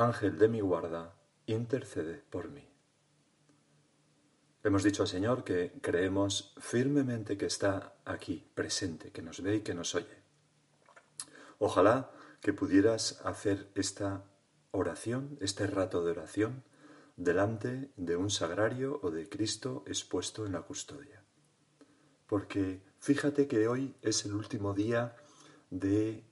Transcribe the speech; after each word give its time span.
Ángel 0.00 0.38
de 0.38 0.48
mi 0.48 0.60
guarda, 0.60 1.14
intercede 1.44 2.24
por 2.30 2.48
mí. 2.50 2.66
Hemos 4.64 4.82
dicho 4.82 5.02
al 5.02 5.08
Señor 5.08 5.44
que 5.44 5.78
creemos 5.82 6.54
firmemente 6.58 7.36
que 7.36 7.44
está 7.44 7.96
aquí, 8.06 8.50
presente, 8.54 9.12
que 9.12 9.20
nos 9.20 9.42
ve 9.42 9.56
y 9.56 9.60
que 9.60 9.74
nos 9.74 9.94
oye. 9.94 10.22
Ojalá 11.58 12.10
que 12.40 12.54
pudieras 12.54 13.20
hacer 13.26 13.70
esta 13.74 14.24
oración, 14.70 15.36
este 15.42 15.66
rato 15.66 16.02
de 16.02 16.12
oración, 16.12 16.64
delante 17.16 17.92
de 17.96 18.16
un 18.16 18.30
sagrario 18.30 19.00
o 19.02 19.10
de 19.10 19.28
Cristo 19.28 19.84
expuesto 19.86 20.46
en 20.46 20.52
la 20.52 20.62
custodia. 20.62 21.22
Porque 22.26 22.82
fíjate 23.00 23.46
que 23.46 23.68
hoy 23.68 23.94
es 24.00 24.24
el 24.24 24.32
último 24.32 24.72
día 24.72 25.14
de 25.68 26.24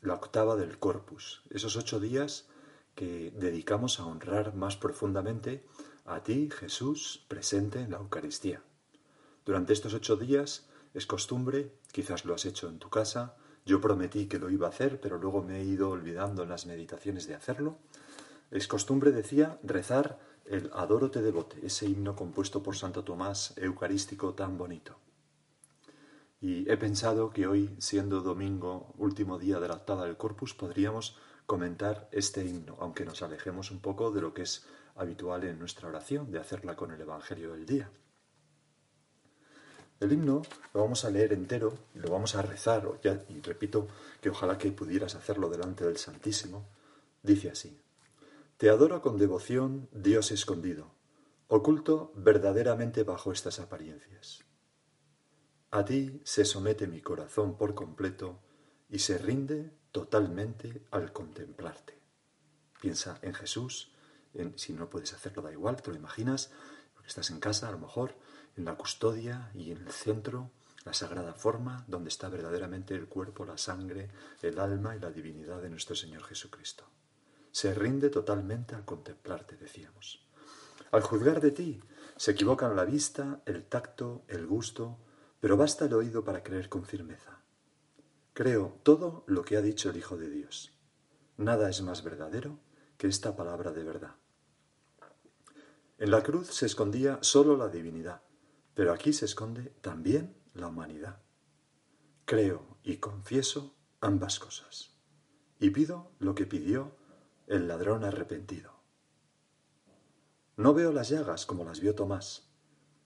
la 0.00 0.14
octava 0.14 0.54
del 0.54 0.78
corpus, 0.78 1.42
esos 1.50 1.76
ocho 1.76 1.98
días 1.98 2.48
que 2.94 3.32
dedicamos 3.36 4.00
a 4.00 4.06
honrar 4.06 4.54
más 4.54 4.76
profundamente 4.76 5.64
a 6.04 6.22
ti, 6.22 6.50
Jesús, 6.50 7.24
presente 7.28 7.80
en 7.80 7.90
la 7.90 7.98
Eucaristía. 7.98 8.62
Durante 9.44 9.72
estos 9.72 9.94
ocho 9.94 10.16
días 10.16 10.68
es 10.94 11.06
costumbre, 11.06 11.72
quizás 11.92 12.24
lo 12.24 12.34
has 12.34 12.44
hecho 12.44 12.68
en 12.68 12.78
tu 12.78 12.90
casa, 12.90 13.36
yo 13.66 13.80
prometí 13.80 14.26
que 14.26 14.38
lo 14.38 14.50
iba 14.50 14.66
a 14.66 14.70
hacer, 14.70 15.00
pero 15.00 15.18
luego 15.18 15.42
me 15.42 15.60
he 15.60 15.64
ido 15.64 15.90
olvidando 15.90 16.42
en 16.42 16.50
las 16.50 16.66
meditaciones 16.66 17.26
de 17.26 17.34
hacerlo. 17.34 17.78
Es 18.50 18.68
costumbre, 18.68 19.10
decía, 19.10 19.58
rezar 19.62 20.18
el 20.44 20.70
Adoro 20.74 21.10
te 21.10 21.22
devote, 21.22 21.64
ese 21.64 21.86
himno 21.86 22.14
compuesto 22.14 22.62
por 22.62 22.76
Santo 22.76 23.02
Tomás, 23.02 23.54
eucarístico 23.56 24.34
tan 24.34 24.58
bonito. 24.58 24.98
Y 26.40 26.70
he 26.70 26.76
pensado 26.76 27.30
que 27.30 27.46
hoy, 27.46 27.74
siendo 27.78 28.20
domingo, 28.20 28.92
último 28.98 29.38
día 29.38 29.58
de 29.60 29.68
la 29.68 29.76
octava 29.76 30.04
del 30.04 30.18
Corpus, 30.18 30.52
podríamos 30.52 31.16
comentar 31.46 32.08
este 32.12 32.44
himno, 32.44 32.76
aunque 32.80 33.04
nos 33.04 33.22
alejemos 33.22 33.70
un 33.70 33.80
poco 33.80 34.10
de 34.10 34.20
lo 34.20 34.32
que 34.32 34.42
es 34.42 34.64
habitual 34.96 35.44
en 35.44 35.58
nuestra 35.58 35.88
oración, 35.88 36.30
de 36.30 36.38
hacerla 36.38 36.76
con 36.76 36.92
el 36.92 37.00
Evangelio 37.00 37.52
del 37.52 37.66
día. 37.66 37.90
El 40.00 40.12
himno 40.12 40.42
lo 40.72 40.82
vamos 40.82 41.04
a 41.04 41.10
leer 41.10 41.32
entero 41.32 41.72
lo 41.94 42.10
vamos 42.10 42.34
a 42.34 42.42
rezar, 42.42 42.88
y 43.28 43.40
repito 43.40 43.88
que 44.20 44.30
ojalá 44.30 44.58
que 44.58 44.72
pudieras 44.72 45.14
hacerlo 45.14 45.48
delante 45.48 45.84
del 45.84 45.96
Santísimo. 45.96 46.66
Dice 47.22 47.50
así, 47.50 47.80
Te 48.56 48.68
adoro 48.68 49.00
con 49.00 49.18
devoción, 49.18 49.88
Dios 49.92 50.30
escondido, 50.30 50.94
oculto 51.48 52.12
verdaderamente 52.16 53.02
bajo 53.02 53.32
estas 53.32 53.60
apariencias. 53.60 54.44
A 55.70 55.84
ti 55.84 56.20
se 56.24 56.44
somete 56.44 56.86
mi 56.86 57.00
corazón 57.00 57.56
por 57.56 57.74
completo 57.74 58.40
y 58.88 59.00
se 59.00 59.18
rinde 59.18 59.72
totalmente 59.94 60.82
al 60.90 61.12
contemplarte. 61.12 61.96
Piensa 62.80 63.20
en 63.22 63.32
Jesús, 63.32 63.92
si 64.56 64.72
no 64.72 64.90
puedes 64.90 65.14
hacerlo 65.14 65.40
da 65.40 65.52
igual, 65.52 65.80
te 65.80 65.90
lo 65.92 65.96
imaginas, 65.96 66.50
porque 66.94 67.06
estás 67.10 67.30
en 67.30 67.38
casa 67.38 67.68
a 67.68 67.70
lo 67.70 67.78
mejor, 67.78 68.16
en 68.56 68.64
la 68.64 68.74
custodia 68.74 69.52
y 69.54 69.70
en 69.70 69.78
el 69.86 69.92
centro, 69.92 70.50
la 70.84 70.94
sagrada 70.94 71.32
forma 71.32 71.84
donde 71.86 72.08
está 72.08 72.28
verdaderamente 72.28 72.96
el 72.96 73.06
cuerpo, 73.06 73.44
la 73.44 73.56
sangre, 73.56 74.10
el 74.42 74.58
alma 74.58 74.96
y 74.96 74.98
la 74.98 75.12
divinidad 75.12 75.62
de 75.62 75.70
nuestro 75.70 75.94
Señor 75.94 76.24
Jesucristo. 76.24 76.84
Se 77.52 77.72
rinde 77.72 78.10
totalmente 78.10 78.74
al 78.74 78.84
contemplarte, 78.84 79.56
decíamos. 79.56 80.26
Al 80.90 81.02
juzgar 81.02 81.40
de 81.40 81.52
ti, 81.52 81.80
se 82.16 82.32
equivocan 82.32 82.74
la 82.74 82.84
vista, 82.84 83.42
el 83.46 83.64
tacto, 83.66 84.24
el 84.26 84.44
gusto, 84.44 84.98
pero 85.38 85.56
basta 85.56 85.84
el 85.84 85.94
oído 85.94 86.24
para 86.24 86.42
creer 86.42 86.68
con 86.68 86.84
firmeza. 86.84 87.43
Creo 88.34 88.80
todo 88.82 89.22
lo 89.28 89.44
que 89.44 89.56
ha 89.56 89.62
dicho 89.62 89.90
el 89.90 89.96
Hijo 89.96 90.16
de 90.16 90.28
Dios. 90.28 90.76
Nada 91.36 91.70
es 91.70 91.82
más 91.82 92.02
verdadero 92.02 92.58
que 92.98 93.06
esta 93.06 93.36
palabra 93.36 93.70
de 93.70 93.84
verdad. 93.84 94.16
En 95.98 96.10
la 96.10 96.20
cruz 96.24 96.48
se 96.48 96.66
escondía 96.66 97.20
solo 97.22 97.56
la 97.56 97.68
divinidad, 97.68 98.22
pero 98.74 98.92
aquí 98.92 99.12
se 99.12 99.26
esconde 99.26 99.72
también 99.80 100.36
la 100.52 100.66
humanidad. 100.66 101.22
Creo 102.24 102.76
y 102.82 102.96
confieso 102.96 103.76
ambas 104.00 104.40
cosas, 104.40 104.96
y 105.60 105.70
pido 105.70 106.10
lo 106.18 106.34
que 106.34 106.44
pidió 106.44 106.96
el 107.46 107.68
ladrón 107.68 108.02
arrepentido. 108.02 108.72
No 110.56 110.74
veo 110.74 110.90
las 110.90 111.08
llagas 111.08 111.46
como 111.46 111.64
las 111.64 111.78
vio 111.78 111.94
Tomás, 111.94 112.50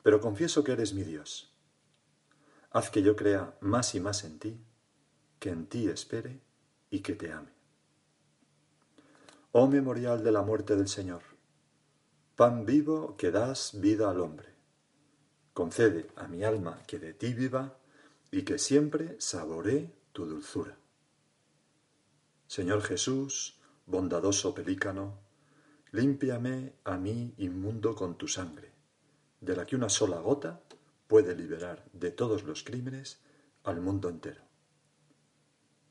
pero 0.03 0.23
confieso 0.23 0.65
que 0.65 0.73
eres 0.73 0.95
mi 0.95 1.03
Dios. 1.03 1.55
Haz 2.71 2.89
que 2.89 3.03
yo 3.03 3.15
crea 3.15 3.59
más 3.61 3.95
y 3.95 4.01
más 4.01 4.25
en 4.25 4.39
ti 4.39 4.65
que 5.39 5.51
en 5.51 5.67
ti 5.67 5.89
espere 5.89 6.41
y 6.91 7.01
que 7.01 7.15
te 7.15 7.33
ame. 7.33 7.53
Oh 9.53 9.67
memorial 9.67 10.23
de 10.23 10.33
la 10.33 10.43
muerte 10.43 10.77
del 10.77 10.89
Señor, 10.89 11.23
pan 12.37 12.67
vivo 12.67 13.17
que 13.17 13.31
das 13.31 13.81
vida 13.81 14.11
al 14.11 14.21
hombre, 14.21 14.49
concede 15.55 16.09
a 16.17 16.29
mi 16.29 16.45
alma 16.45 16.83
que 16.87 16.99
de 16.99 17.15
ti 17.15 17.35
viva 17.35 17.79
y 18.31 18.43
que 18.43 18.59
siempre 18.59 19.17
saboree 19.21 19.91
tu 20.13 20.27
dulzura. 20.27 20.77
Señor 22.47 22.83
Jesús, 22.83 23.59
bondadoso 23.87 24.55
pelícano, 24.55 25.19
límpiame 25.93 26.75
a 26.85 26.97
mí 26.97 27.35
inmundo 27.39 27.95
con 27.95 28.17
tu 28.17 28.29
sangre, 28.29 28.73
de 29.41 29.57
la 29.57 29.67
que 29.67 29.77
una 29.77 29.89
sola 29.89 30.19
gota 30.21 30.61
puede 31.07 31.35
liberar 31.35 31.85
de 31.93 32.11
todos 32.11 32.45
los 32.45 32.63
crímenes 32.63 33.21
al 33.65 33.81
mundo 33.81 34.09
entero. 34.09 34.48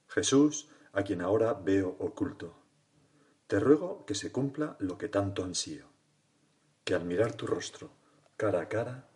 Jesús, 0.08 0.70
a 0.94 1.04
quien 1.04 1.22
ahora 1.22 1.54
veo 1.54 1.96
oculto, 2.00 2.56
te 3.48 3.60
ruego 3.60 4.06
que 4.06 4.16
se 4.16 4.32
cumpla 4.32 4.76
lo 4.80 4.98
que 4.98 5.10
tanto 5.10 5.44
ansío, 5.44 5.86
que 6.84 6.96
al 6.96 7.06
mirar 7.06 7.34
tu 7.34 7.48
rostro 7.48 7.92
cara 8.36 8.62
a 8.62 8.70
cara, 8.70 9.10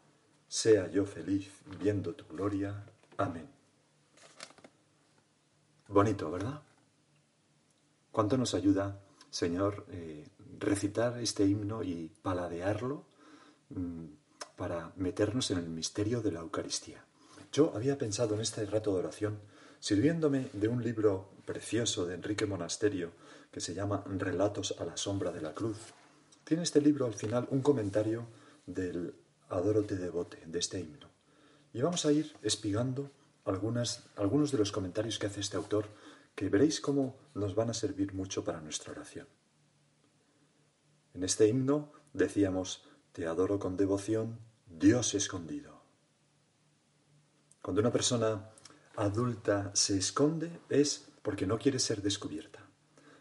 sea 0.47 0.89
yo 0.89 1.05
feliz 1.05 1.51
viendo 1.79 2.15
tu 2.15 2.25
gloria. 2.25 2.85
Amén. 3.17 3.47
Bonito, 5.87 6.31
¿verdad? 6.31 6.61
¿Cuánto 8.11 8.37
nos 8.37 8.53
ayuda, 8.53 8.99
Señor, 9.29 9.85
eh, 9.89 10.27
recitar 10.59 11.19
este 11.19 11.45
himno 11.45 11.83
y 11.83 12.11
paladearlo 12.21 13.05
mm, 13.69 14.05
para 14.55 14.91
meternos 14.95 15.51
en 15.51 15.59
el 15.59 15.69
misterio 15.69 16.21
de 16.21 16.31
la 16.31 16.41
Eucaristía? 16.41 17.05
Yo 17.51 17.73
había 17.75 17.97
pensado 17.97 18.35
en 18.35 18.41
este 18.41 18.65
rato 18.65 18.93
de 18.93 18.99
oración 18.99 19.39
sirviéndome 19.81 20.47
de 20.53 20.67
un 20.67 20.83
libro 20.83 21.31
precioso 21.43 22.05
de 22.05 22.13
Enrique 22.13 22.45
Monasterio 22.45 23.11
que 23.51 23.59
se 23.59 23.73
llama 23.73 24.03
Relatos 24.05 24.75
a 24.79 24.85
la 24.85 24.95
sombra 24.95 25.31
de 25.31 25.41
la 25.41 25.55
cruz. 25.55 25.77
Tiene 26.43 26.63
este 26.63 26.79
libro 26.79 27.07
al 27.07 27.15
final 27.15 27.47
un 27.49 27.61
comentario 27.61 28.27
del 28.67 29.15
Adorote 29.49 29.95
devote, 29.95 30.37
de 30.45 30.59
este 30.59 30.79
himno. 30.79 31.09
Y 31.73 31.81
vamos 31.81 32.05
a 32.05 32.11
ir 32.11 32.31
espigando 32.43 33.09
algunas, 33.43 34.03
algunos 34.17 34.51
de 34.51 34.59
los 34.59 34.71
comentarios 34.71 35.17
que 35.17 35.25
hace 35.25 35.39
este 35.39 35.57
autor 35.57 35.87
que 36.35 36.47
veréis 36.47 36.79
cómo 36.79 37.17
nos 37.33 37.55
van 37.55 37.71
a 37.71 37.73
servir 37.73 38.13
mucho 38.13 38.43
para 38.43 38.61
nuestra 38.61 38.91
oración. 38.91 39.27
En 41.15 41.23
este 41.23 41.47
himno 41.47 41.91
decíamos, 42.13 42.85
te 43.13 43.25
adoro 43.25 43.57
con 43.57 43.77
devoción, 43.77 44.39
Dios 44.67 45.15
escondido. 45.15 45.81
Cuando 47.63 47.81
una 47.81 47.91
persona 47.91 48.50
adulta 48.95 49.71
se 49.73 49.97
esconde 49.97 50.59
es 50.69 51.07
porque 51.21 51.45
no 51.45 51.57
quiere 51.57 51.79
ser 51.79 52.01
descubierta. 52.01 52.59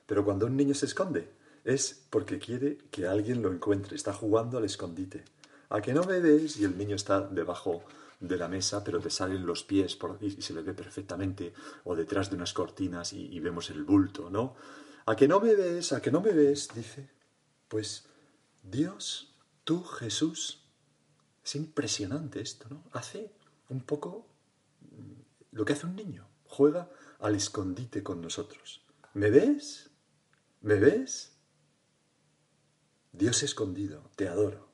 Pero 0.07 0.25
cuando 0.25 0.47
un 0.47 0.57
niño 0.57 0.75
se 0.75 0.87
esconde 0.87 1.31
es 1.65 2.07
porque 2.11 2.39
quiere 2.39 2.79
que 2.91 3.07
alguien 3.07 3.43
lo 3.43 3.53
encuentre, 3.53 3.97
está 3.97 4.13
jugando 4.13 4.59
al 4.59 4.65
escondite. 4.65 5.25
A 5.69 5.81
que 5.81 5.93
no 5.93 6.05
me 6.05 6.21
ves 6.21 6.57
y 6.57 6.65
el 6.65 6.77
niño 6.77 6.97
está 6.97 7.21
debajo 7.21 7.85
de 8.19 8.37
la 8.37 8.49
mesa, 8.49 8.83
pero 8.83 9.01
te 9.01 9.11
salen 9.11 9.47
los 9.47 9.63
pies 9.63 9.97
y, 10.21 10.43
se 10.43 10.53
le 10.53 10.63
ve 10.63 10.75
perfectamente, 10.75 11.53
o 11.85 11.95
detrás 11.95 12.29
de 12.29 12.37
unas 12.37 12.53
cortinas 12.53 13.13
y, 13.13 13.27
y 13.27 13.41
vemos 13.41 13.71
el 13.71 13.85
bulto, 13.85 14.31
¿no? 14.31 14.55
A 15.07 15.17
que 15.17 15.29
no 15.29 15.41
me 15.41 15.55
ves, 15.55 15.93
a 15.93 16.03
que 16.03 16.11
no 16.11 16.21
me 16.21 16.33
ves, 16.33 16.69
dice. 16.75 17.09
Pues 17.69 18.07
Dios, 18.63 19.35
tú 19.65 19.85
Jesús, 19.85 20.65
es 21.45 21.55
impresionante 21.55 22.41
esto, 22.41 22.67
¿no? 22.69 22.85
Hace 22.93 23.33
un 23.69 23.81
poco 23.81 24.27
lo 25.53 25.65
que 25.65 25.73
hace 25.73 25.87
un 25.87 25.97
niño, 25.97 26.29
juega 26.45 26.91
al 27.19 27.35
escondite 27.35 28.03
con 28.03 28.21
nosotros. 28.21 28.85
¿Me 29.15 29.31
ves? 29.31 29.91
¿Me 30.61 30.75
ves? 30.75 31.37
Dios 33.13 33.43
escondido, 33.43 34.11
te 34.17 34.29
adoro. 34.29 34.69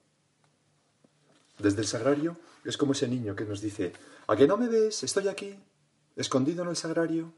Desde 1.58 1.80
el 1.80 1.86
sagrario 1.86 2.36
es 2.64 2.76
como 2.76 2.92
ese 2.92 3.08
niño 3.08 3.34
que 3.34 3.44
nos 3.44 3.60
dice, 3.60 3.92
¿a 4.26 4.36
que 4.36 4.46
no 4.46 4.56
me 4.56 4.68
ves? 4.68 5.02
Estoy 5.02 5.28
aquí, 5.28 5.58
escondido 6.16 6.62
en 6.62 6.68
el 6.68 6.76
sagrario, 6.76 7.32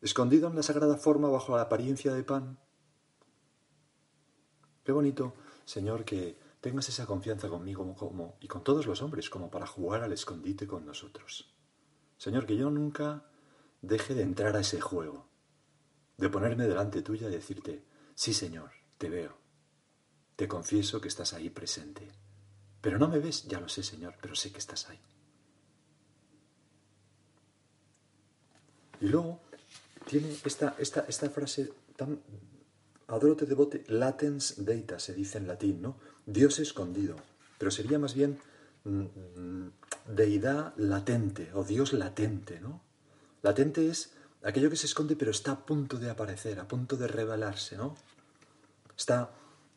escondido 0.00 0.48
en 0.48 0.56
la 0.56 0.62
sagrada 0.62 0.96
forma 0.96 1.28
bajo 1.28 1.54
la 1.54 1.62
apariencia 1.62 2.12
de 2.12 2.24
pan. 2.24 2.58
Qué 4.82 4.92
bonito, 4.92 5.34
Señor, 5.64 6.04
que 6.04 6.36
tengas 6.60 6.88
esa 6.88 7.06
confianza 7.06 7.48
conmigo 7.48 7.94
como, 7.94 8.36
y 8.40 8.48
con 8.48 8.64
todos 8.64 8.86
los 8.86 9.02
hombres, 9.02 9.30
como 9.30 9.50
para 9.50 9.66
jugar 9.66 10.02
al 10.02 10.12
escondite 10.12 10.66
con 10.66 10.84
nosotros. 10.84 11.54
Señor, 12.20 12.44
que 12.44 12.54
yo 12.54 12.68
nunca 12.68 13.24
deje 13.80 14.12
de 14.12 14.20
entrar 14.20 14.54
a 14.54 14.60
ese 14.60 14.78
juego, 14.78 15.26
de 16.18 16.28
ponerme 16.28 16.66
delante 16.66 17.00
tuya 17.00 17.28
y 17.28 17.30
decirte, 17.30 17.82
sí, 18.14 18.34
Señor, 18.34 18.72
te 18.98 19.08
veo, 19.08 19.38
te 20.36 20.46
confieso 20.46 21.00
que 21.00 21.08
estás 21.08 21.32
ahí 21.32 21.48
presente. 21.48 22.06
Pero 22.82 22.98
no 22.98 23.08
me 23.08 23.20
ves, 23.20 23.44
ya 23.48 23.58
lo 23.58 23.70
sé, 23.70 23.82
Señor, 23.82 24.16
pero 24.20 24.34
sé 24.34 24.52
que 24.52 24.58
estás 24.58 24.90
ahí. 24.90 25.00
Y 29.00 29.08
luego 29.08 29.40
tiene 30.06 30.36
esta, 30.44 30.74
esta, 30.78 31.06
esta 31.08 31.30
frase 31.30 31.72
tan 31.96 32.20
adorote 33.06 33.46
devote 33.46 33.82
latens 33.88 34.62
deita, 34.62 34.98
se 34.98 35.14
dice 35.14 35.38
en 35.38 35.46
latín, 35.46 35.80
¿no? 35.80 35.96
Dios 36.26 36.58
escondido. 36.58 37.16
Pero 37.56 37.70
sería 37.70 37.98
más 37.98 38.12
bien 38.12 38.38
mm, 38.84 39.04
mm, 39.40 39.72
deidad 40.06 40.74
latente 40.76 41.50
o 41.54 41.64
Dios 41.64 41.92
latente, 41.92 42.60
¿no? 42.60 42.82
Latente 43.42 43.88
es 43.88 44.12
aquello 44.42 44.70
que 44.70 44.76
se 44.76 44.86
esconde 44.86 45.16
pero 45.16 45.30
está 45.30 45.52
a 45.52 45.66
punto 45.66 45.98
de 45.98 46.10
aparecer, 46.10 46.60
a 46.60 46.68
punto 46.68 46.96
de 46.96 47.08
revelarse, 47.08 47.76
¿no? 47.76 47.94
Está 48.96 49.30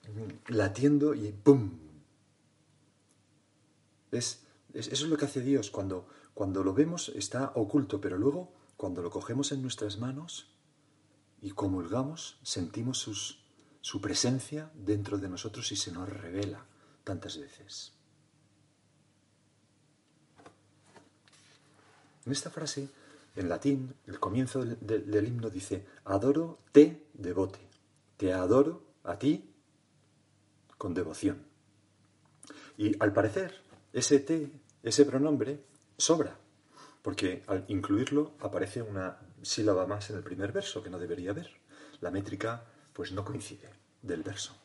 mm, 0.08 0.54
latiendo 0.54 1.14
y 1.14 1.32
¡pum! 1.32 1.80
Es, 4.12 4.44
eso 4.74 4.92
es 4.92 5.10
lo 5.10 5.18
que 5.18 5.26
hace 5.26 5.42
Dios. 5.42 5.72
Cuando, 5.72 6.08
cuando 6.34 6.64
lo 6.64 6.74
vemos 6.74 7.10
está 7.16 7.52
oculto, 7.56 8.00
pero 8.00 8.18
luego 8.18 8.54
cuando 8.78 9.02
lo 9.02 9.10
cogemos 9.10 9.52
en 9.52 9.62
nuestras 9.62 9.98
manos 9.98 10.48
y 11.42 11.52
comulgamos, 11.52 12.38
sentimos 12.44 13.40
su 13.82 14.02
presencia 14.02 14.72
dentro 14.76 15.18
de 15.18 15.30
nosotros 15.30 15.72
y 15.72 15.76
se 15.76 15.92
nos 15.92 16.10
revela 16.10 16.66
tantas 17.04 17.38
veces. 17.38 17.94
En 22.26 22.32
esta 22.32 22.50
frase, 22.50 22.90
en 23.36 23.50
latín, 23.50 23.94
el 24.08 24.20
comienzo 24.20 24.64
del, 24.64 25.28
himno 25.28 25.50
dice, 25.50 25.86
adoro 26.06 26.60
te 26.72 27.08
devote, 27.14 27.60
te 28.18 28.34
adoro 28.34 28.84
a 29.04 29.18
ti 29.18 29.50
con 30.78 30.94
devoción. 30.94 31.44
Y 32.78 32.96
al 33.02 33.14
parecer, 33.14 33.62
ese 33.92 34.20
te, 34.20 34.52
ese 34.84 35.06
pronombre, 35.06 35.60
sobra, 35.98 36.38
porque 37.02 37.44
al 37.48 37.66
incluirlo 37.68 38.34
aparece 38.40 38.82
una 38.82 39.18
sílaba 39.42 39.86
más 39.86 40.10
en 40.10 40.18
el 40.18 40.24
primer 40.24 40.52
verso 40.52 40.82
que 40.82 40.90
no 40.90 41.00
debería 41.00 41.32
haber. 41.32 41.50
La 42.00 42.12
métrica 42.12 42.64
pues 42.94 43.12
no 43.12 43.26
coincide 43.26 43.70
del 44.02 44.24
verso. 44.24 44.56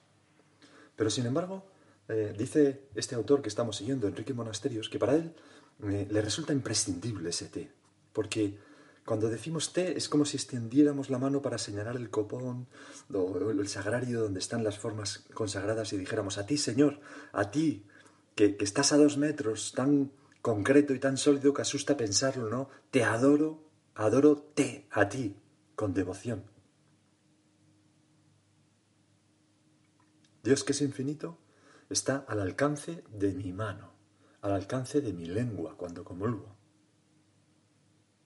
Pero 0.95 1.11
sin 1.11 1.27
embargo, 1.27 1.65
eh, 2.09 2.35
dice 2.37 2.89
este 2.95 3.15
autor 3.15 3.43
que 3.43 3.49
estamos 3.49 3.77
siguiendo, 3.77 4.07
Enrique 4.07 4.35
Monasterios, 4.35 4.89
que 4.89 4.99
para 4.99 5.15
él 5.15 5.35
le 5.81 6.21
resulta 6.21 6.53
imprescindible 6.53 7.31
ese 7.31 7.47
té, 7.47 7.71
porque 8.13 8.59
cuando 9.05 9.29
decimos 9.29 9.73
té 9.73 9.97
es 9.97 10.09
como 10.09 10.25
si 10.25 10.37
extendiéramos 10.37 11.09
la 11.09 11.19
mano 11.19 11.41
para 11.41 11.57
señalar 11.57 11.97
el 11.97 12.11
copón 12.11 12.67
o 13.13 13.51
el 13.51 13.69
sagrario 13.69 14.21
donde 14.21 14.41
están 14.41 14.65
las 14.65 14.79
formas 14.79 15.25
consagradas 15.33 15.93
y 15.93 15.97
dijéramos, 15.97 16.37
a 16.37 16.47
ti 16.47 16.59
Señor, 16.59 17.01
a 17.33 17.51
ti 17.51 17.87
que, 18.35 18.57
que 18.57 18.65
estás 18.65 18.93
a 18.93 18.97
dos 18.97 19.17
metros, 19.17 19.73
tan 19.73 20.11
concreto 20.43 20.95
y 20.95 20.99
tan 20.99 21.17
sólido 21.17 21.55
que 21.55 21.63
asusta 21.63 21.97
pensarlo, 21.97 22.49
¿no? 22.49 22.69
Te 22.91 23.05
adoro 23.05 23.69
Adoro 23.99 24.37
te 24.55 24.87
a 24.93 25.09
ti 25.09 25.35
con 25.75 25.93
devoción. 25.93 26.45
Dios 30.45 30.63
que 30.63 30.71
es 30.71 30.81
infinito 30.83 31.37
está 31.91 32.25
al 32.29 32.39
alcance 32.39 33.03
de 33.11 33.35
mi 33.35 33.53
mano, 33.53 33.98
al 34.41 34.53
alcance 34.53 35.01
de 35.01 35.13
mi 35.13 35.27
lengua 35.27 35.77
cuando 35.77 36.05
comulgo, 36.05 36.57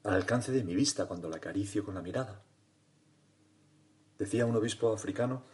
al 0.04 0.14
alcance 0.14 0.52
de 0.52 0.64
mi 0.64 0.74
vista 0.74 1.06
cuando 1.06 1.28
la 1.28 1.36
acaricio 1.36 1.84
con 1.84 1.94
la 1.94 2.02
mirada. 2.02 2.42
Decía 4.18 4.46
un 4.46 4.56
obispo 4.56 4.92
africano 4.92 5.44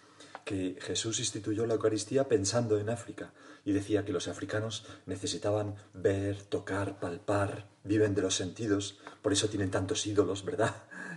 que 0.44 0.78
Jesús 0.80 1.20
instituyó 1.20 1.66
la 1.66 1.74
Eucaristía 1.74 2.28
pensando 2.28 2.78
en 2.78 2.88
África 2.88 3.32
y 3.64 3.72
decía 3.72 4.04
que 4.04 4.12
los 4.12 4.28
africanos 4.28 4.86
necesitaban 5.04 5.76
ver, 5.92 6.42
tocar, 6.42 6.98
palpar, 6.98 7.68
viven 7.84 8.14
de 8.14 8.22
los 8.22 8.34
sentidos, 8.34 8.98
por 9.20 9.32
eso 9.32 9.48
tienen 9.48 9.70
tantos 9.70 10.06
ídolos, 10.06 10.44
¿verdad? 10.44 10.74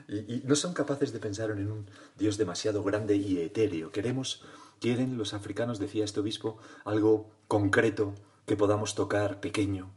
Y, 0.07 0.41
no 0.45 0.55
son 0.55 0.73
capaces 0.73 1.13
de 1.13 1.19
pensar 1.19 1.51
en 1.51 1.71
un 1.71 1.89
Dios 2.17 2.37
demasiado 2.37 2.83
grande 2.83 3.15
y 3.15 3.39
etéreo. 3.39 3.91
Queremos, 3.91 4.43
quieren 4.81 5.17
los 5.17 5.33
africanos, 5.33 5.79
decía 5.79 6.03
este 6.03 6.19
obispo, 6.19 6.57
algo 6.83 7.31
concreto 7.47 8.15
que 8.45 8.57
podamos 8.57 8.95
tocar, 8.95 9.39
pequeño. 9.39 9.93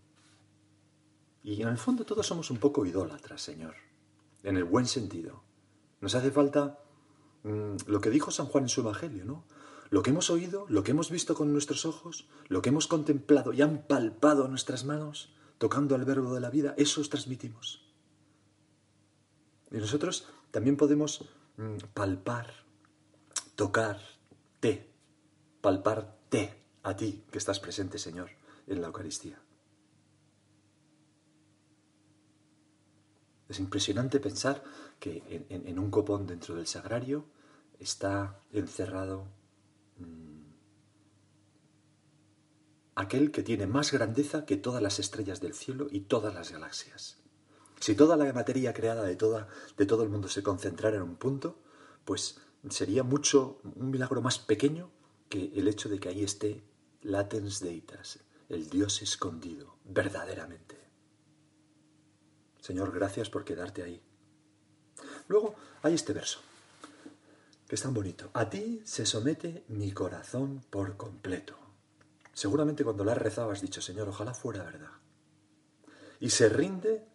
Y 1.42 1.62
en 1.62 1.68
el 1.68 1.78
fondo 1.78 2.04
todos 2.04 2.26
somos 2.26 2.50
un 2.50 2.58
poco 2.58 2.86
idólatras, 2.86 3.42
Señor, 3.42 3.74
en 4.42 4.56
el 4.56 4.64
buen 4.64 4.86
sentido. 4.86 5.42
Nos 6.00 6.14
hace 6.14 6.30
falta 6.30 6.84
Mm, 7.44 7.76
lo 7.86 8.00
que 8.00 8.10
dijo 8.10 8.30
San 8.30 8.46
Juan 8.46 8.64
en 8.64 8.68
su 8.68 8.80
Evangelio, 8.80 9.24
¿no? 9.24 9.44
Lo 9.90 10.02
que 10.02 10.10
hemos 10.10 10.30
oído, 10.30 10.64
lo 10.68 10.82
que 10.82 10.92
hemos 10.92 11.10
visto 11.10 11.34
con 11.34 11.52
nuestros 11.52 11.84
ojos, 11.84 12.26
lo 12.48 12.62
que 12.62 12.70
hemos 12.70 12.88
contemplado 12.88 13.52
y 13.52 13.60
han 13.60 13.86
palpado 13.86 14.48
nuestras 14.48 14.84
manos, 14.84 15.34
tocando 15.58 15.94
al 15.94 16.06
verbo 16.06 16.34
de 16.34 16.40
la 16.40 16.50
vida, 16.50 16.74
eso 16.78 17.02
os 17.02 17.10
transmitimos. 17.10 17.86
Y 19.70 19.76
nosotros 19.76 20.26
también 20.50 20.78
podemos 20.78 21.28
mm, 21.58 21.76
palpar, 21.92 22.50
tocar, 23.54 24.00
te, 24.60 24.90
palparte 25.60 26.63
a 26.84 26.94
ti 26.94 27.24
que 27.30 27.38
estás 27.38 27.58
presente, 27.58 27.98
Señor, 27.98 28.30
en 28.66 28.80
la 28.80 28.86
Eucaristía. 28.86 29.40
Es 33.48 33.58
impresionante 33.58 34.20
pensar 34.20 34.62
que 34.98 35.46
en 35.48 35.78
un 35.78 35.90
copón 35.90 36.26
dentro 36.26 36.54
del 36.54 36.66
sagrario 36.66 37.26
está 37.78 38.40
encerrado 38.52 39.26
mm, 39.98 40.44
aquel 42.94 43.30
que 43.30 43.42
tiene 43.42 43.66
más 43.66 43.92
grandeza 43.92 44.46
que 44.46 44.56
todas 44.56 44.82
las 44.82 44.98
estrellas 44.98 45.40
del 45.40 45.54
cielo 45.54 45.88
y 45.90 46.00
todas 46.00 46.34
las 46.34 46.52
galaxias. 46.52 47.18
Si 47.80 47.94
toda 47.94 48.16
la 48.16 48.32
materia 48.32 48.72
creada 48.72 49.02
de, 49.02 49.16
toda, 49.16 49.48
de 49.76 49.86
todo 49.86 50.02
el 50.04 50.08
mundo 50.08 50.28
se 50.28 50.42
concentrara 50.42 50.96
en 50.96 51.02
un 51.02 51.16
punto, 51.16 51.58
pues 52.04 52.40
sería 52.70 53.02
mucho, 53.02 53.60
un 53.62 53.90
milagro 53.90 54.22
más 54.22 54.38
pequeño 54.38 54.90
que 55.28 55.52
el 55.54 55.68
hecho 55.68 55.88
de 55.88 55.98
que 55.98 56.08
ahí 56.08 56.24
esté 56.24 56.62
latens 57.04 57.60
deitas, 57.60 58.18
el 58.48 58.68
Dios 58.68 59.02
escondido, 59.02 59.76
verdaderamente. 59.84 60.78
Señor, 62.60 62.92
gracias 62.92 63.30
por 63.30 63.44
quedarte 63.44 63.82
ahí. 63.82 64.02
Luego 65.28 65.54
hay 65.82 65.94
este 65.94 66.12
verso 66.12 66.40
que 67.68 67.76
es 67.76 67.82
tan 67.82 67.94
bonito. 67.94 68.30
A 68.34 68.48
ti 68.50 68.82
se 68.84 69.06
somete 69.06 69.64
mi 69.68 69.92
corazón 69.92 70.64
por 70.70 70.96
completo. 70.96 71.56
Seguramente 72.32 72.84
cuando 72.84 73.04
la 73.04 73.12
has 73.12 73.18
rezado 73.18 73.50
has 73.50 73.60
dicho, 73.60 73.80
Señor, 73.80 74.08
ojalá 74.08 74.34
fuera 74.34 74.64
verdad. 74.64 74.90
Y 76.20 76.30
se 76.30 76.48
rinde 76.48 77.06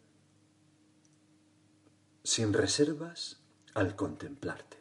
sin 2.24 2.54
reservas 2.54 3.42
al 3.74 3.96
contemplarte. 3.96 4.78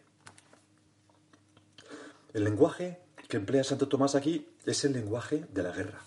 El 2.32 2.44
lenguaje 2.44 3.02
que 3.28 3.36
emplea 3.36 3.64
Santo 3.64 3.88
Tomás 3.88 4.14
aquí 4.14 4.48
es 4.70 4.84
el 4.84 4.92
lenguaje 4.92 5.46
de 5.52 5.62
la 5.62 5.72
guerra. 5.72 6.00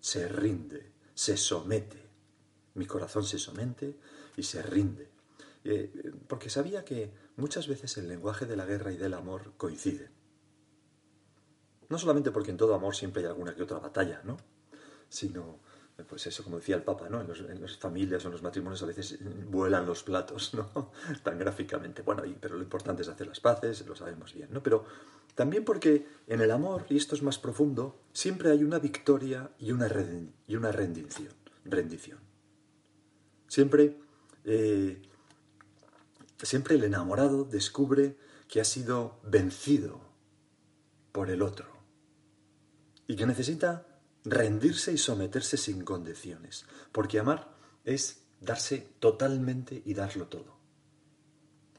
Se 0.00 0.28
rinde, 0.28 0.90
se 1.14 1.36
somete. 1.36 2.02
Mi 2.74 2.86
corazón 2.86 3.24
se 3.24 3.38
somete 3.38 3.96
y 4.36 4.42
se 4.42 4.62
rinde. 4.62 5.08
Eh, 5.64 6.12
porque 6.26 6.50
sabía 6.50 6.84
que 6.84 7.10
muchas 7.36 7.66
veces 7.66 7.96
el 7.98 8.08
lenguaje 8.08 8.46
de 8.46 8.56
la 8.56 8.64
guerra 8.64 8.92
y 8.92 8.96
del 8.96 9.14
amor 9.14 9.52
coinciden. 9.56 10.10
No 11.88 11.98
solamente 11.98 12.30
porque 12.30 12.50
en 12.50 12.56
todo 12.56 12.74
amor 12.74 12.94
siempre 12.94 13.22
hay 13.22 13.28
alguna 13.28 13.54
que 13.54 13.62
otra 13.62 13.78
batalla, 13.78 14.20
¿no? 14.24 14.36
Sino, 15.08 15.58
pues 16.06 16.26
eso, 16.26 16.44
como 16.44 16.58
decía 16.58 16.76
el 16.76 16.82
Papa, 16.82 17.08
¿no? 17.08 17.20
En, 17.20 17.60
las 17.60 17.76
familias 17.76 18.24
o 18.24 18.28
en 18.28 18.32
los 18.32 18.42
matrimonios 18.42 18.82
a 18.82 18.86
veces 18.86 19.18
vuelan 19.50 19.86
los 19.86 20.02
platos, 20.02 20.54
¿no? 20.54 20.92
Tan 21.22 21.38
gráficamente. 21.38 22.02
Bueno, 22.02 22.22
pero 22.40 22.56
lo 22.56 22.62
importante 22.62 23.02
es 23.02 23.08
hacer 23.08 23.26
las 23.26 23.40
paces, 23.40 23.86
lo 23.86 23.96
sabemos 23.96 24.32
bien, 24.32 24.48
¿no? 24.52 24.62
Pero 24.62 24.84
también 25.34 25.64
porque 25.64 26.06
en 26.26 26.40
el 26.40 26.50
amor, 26.50 26.86
y 26.88 26.96
esto 26.96 27.14
es 27.14 27.22
más 27.22 27.38
profundo, 27.38 28.00
siempre 28.12 28.50
hay 28.50 28.62
una 28.62 28.78
victoria 28.78 29.50
y 29.58 29.72
una, 29.72 29.88
y 30.46 30.56
una 30.56 30.70
rendición, 30.70 31.32
rendición. 31.64 32.18
Siempre 33.48 33.96
eh, 34.44 35.02
Siempre 36.42 36.76
el 36.76 36.84
enamorado 36.84 37.44
descubre 37.44 38.16
que 38.46 38.60
ha 38.60 38.64
sido 38.64 39.18
vencido 39.24 40.00
por 41.10 41.30
el 41.30 41.42
otro, 41.42 41.66
y 43.08 43.16
que 43.16 43.26
necesita 43.26 43.87
rendirse 44.30 44.92
y 44.92 44.98
someterse 44.98 45.56
sin 45.56 45.84
condiciones, 45.84 46.66
porque 46.92 47.18
amar 47.18 47.54
es 47.84 48.22
darse 48.40 48.88
totalmente 48.98 49.82
y 49.84 49.94
darlo 49.94 50.26
todo. 50.26 50.56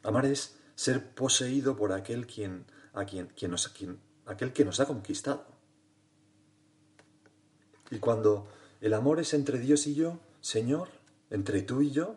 Amar 0.03 0.25
es 0.25 0.57
ser 0.75 1.13
poseído 1.13 1.75
por 1.75 1.91
aquel 1.91 2.25
quien, 2.25 2.65
a 2.93 3.05
quien, 3.05 3.27
quien 3.27 3.99
aquel 4.25 4.53
que 4.53 4.65
nos 4.65 4.79
ha 4.79 4.85
conquistado. 4.85 5.45
Y 7.91 7.99
cuando 7.99 8.47
el 8.81 8.93
amor 8.93 9.19
es 9.19 9.33
entre 9.33 9.59
Dios 9.59 9.87
y 9.87 9.95
yo, 9.95 10.19
Señor, 10.41 10.89
entre 11.29 11.61
tú 11.61 11.81
y 11.81 11.91
yo, 11.91 12.15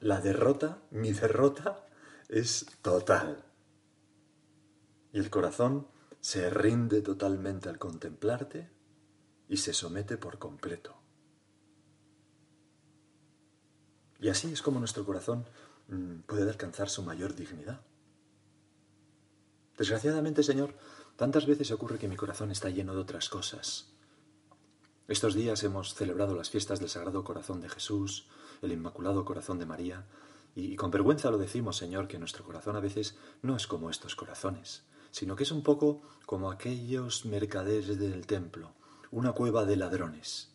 la 0.00 0.20
derrota, 0.20 0.82
mi 0.90 1.12
derrota, 1.12 1.86
es 2.28 2.66
total. 2.82 3.44
Y 5.12 5.18
el 5.18 5.30
corazón 5.30 5.86
se 6.20 6.50
rinde 6.50 7.02
totalmente 7.02 7.68
al 7.68 7.78
contemplarte 7.78 8.68
y 9.48 9.56
se 9.58 9.72
somete 9.72 10.16
por 10.16 10.38
completo. 10.38 10.96
Y 14.20 14.28
así 14.28 14.52
es 14.52 14.62
como 14.62 14.78
nuestro 14.78 15.04
corazón 15.04 15.46
mm, 15.88 16.20
puede 16.20 16.48
alcanzar 16.48 16.88
su 16.88 17.02
mayor 17.02 17.34
dignidad. 17.34 17.80
Desgraciadamente, 19.76 20.42
Señor, 20.42 20.76
tantas 21.16 21.46
veces 21.46 21.70
ocurre 21.72 21.98
que 21.98 22.08
mi 22.08 22.16
corazón 22.16 22.50
está 22.50 22.70
lleno 22.70 22.94
de 22.94 23.00
otras 23.00 23.28
cosas. 23.28 23.92
Estos 25.08 25.34
días 25.34 25.64
hemos 25.64 25.94
celebrado 25.94 26.36
las 26.36 26.50
fiestas 26.50 26.78
del 26.78 26.88
Sagrado 26.88 27.24
Corazón 27.24 27.60
de 27.60 27.68
Jesús, 27.68 28.28
el 28.62 28.72
Inmaculado 28.72 29.24
Corazón 29.24 29.58
de 29.58 29.66
María, 29.66 30.06
y, 30.54 30.76
con 30.76 30.90
vergüenza 30.90 31.30
lo 31.30 31.38
decimos, 31.38 31.76
Señor, 31.76 32.06
que 32.06 32.18
nuestro 32.18 32.44
corazón 32.44 32.76
a 32.76 32.80
veces 32.80 33.16
no 33.42 33.56
es 33.56 33.66
como 33.66 33.90
estos 33.90 34.14
corazones, 34.14 34.84
sino 35.10 35.34
que 35.34 35.42
es 35.42 35.50
un 35.50 35.62
poco 35.62 36.02
como 36.26 36.50
aquellos 36.50 37.24
mercaderes 37.24 37.98
del 37.98 38.26
templo, 38.26 38.74
una 39.12 39.32
cueva 39.32 39.64
de 39.64 39.76
ladrones. 39.76 40.50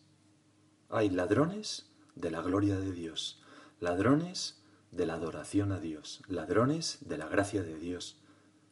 Hay 0.90 1.08
ladrones 1.08 1.86
de 2.16 2.30
la 2.30 2.42
gloria 2.42 2.76
de 2.76 2.92
Dios, 2.92 3.40
ladrones 3.80 4.60
de 4.90 5.06
la 5.06 5.14
adoración 5.14 5.70
a 5.72 5.78
Dios, 5.78 6.22
ladrones 6.28 6.98
de 7.02 7.18
la 7.18 7.28
gracia 7.28 7.62
de 7.62 7.78
Dios, 7.78 8.20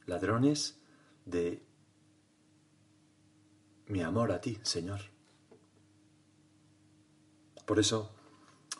ladrones 0.04 0.80
de 1.24 1.62
mi 3.86 4.02
amor 4.02 4.32
a 4.32 4.40
ti, 4.40 4.58
Señor. 4.62 5.00
Por 7.64 7.78
eso 7.78 8.12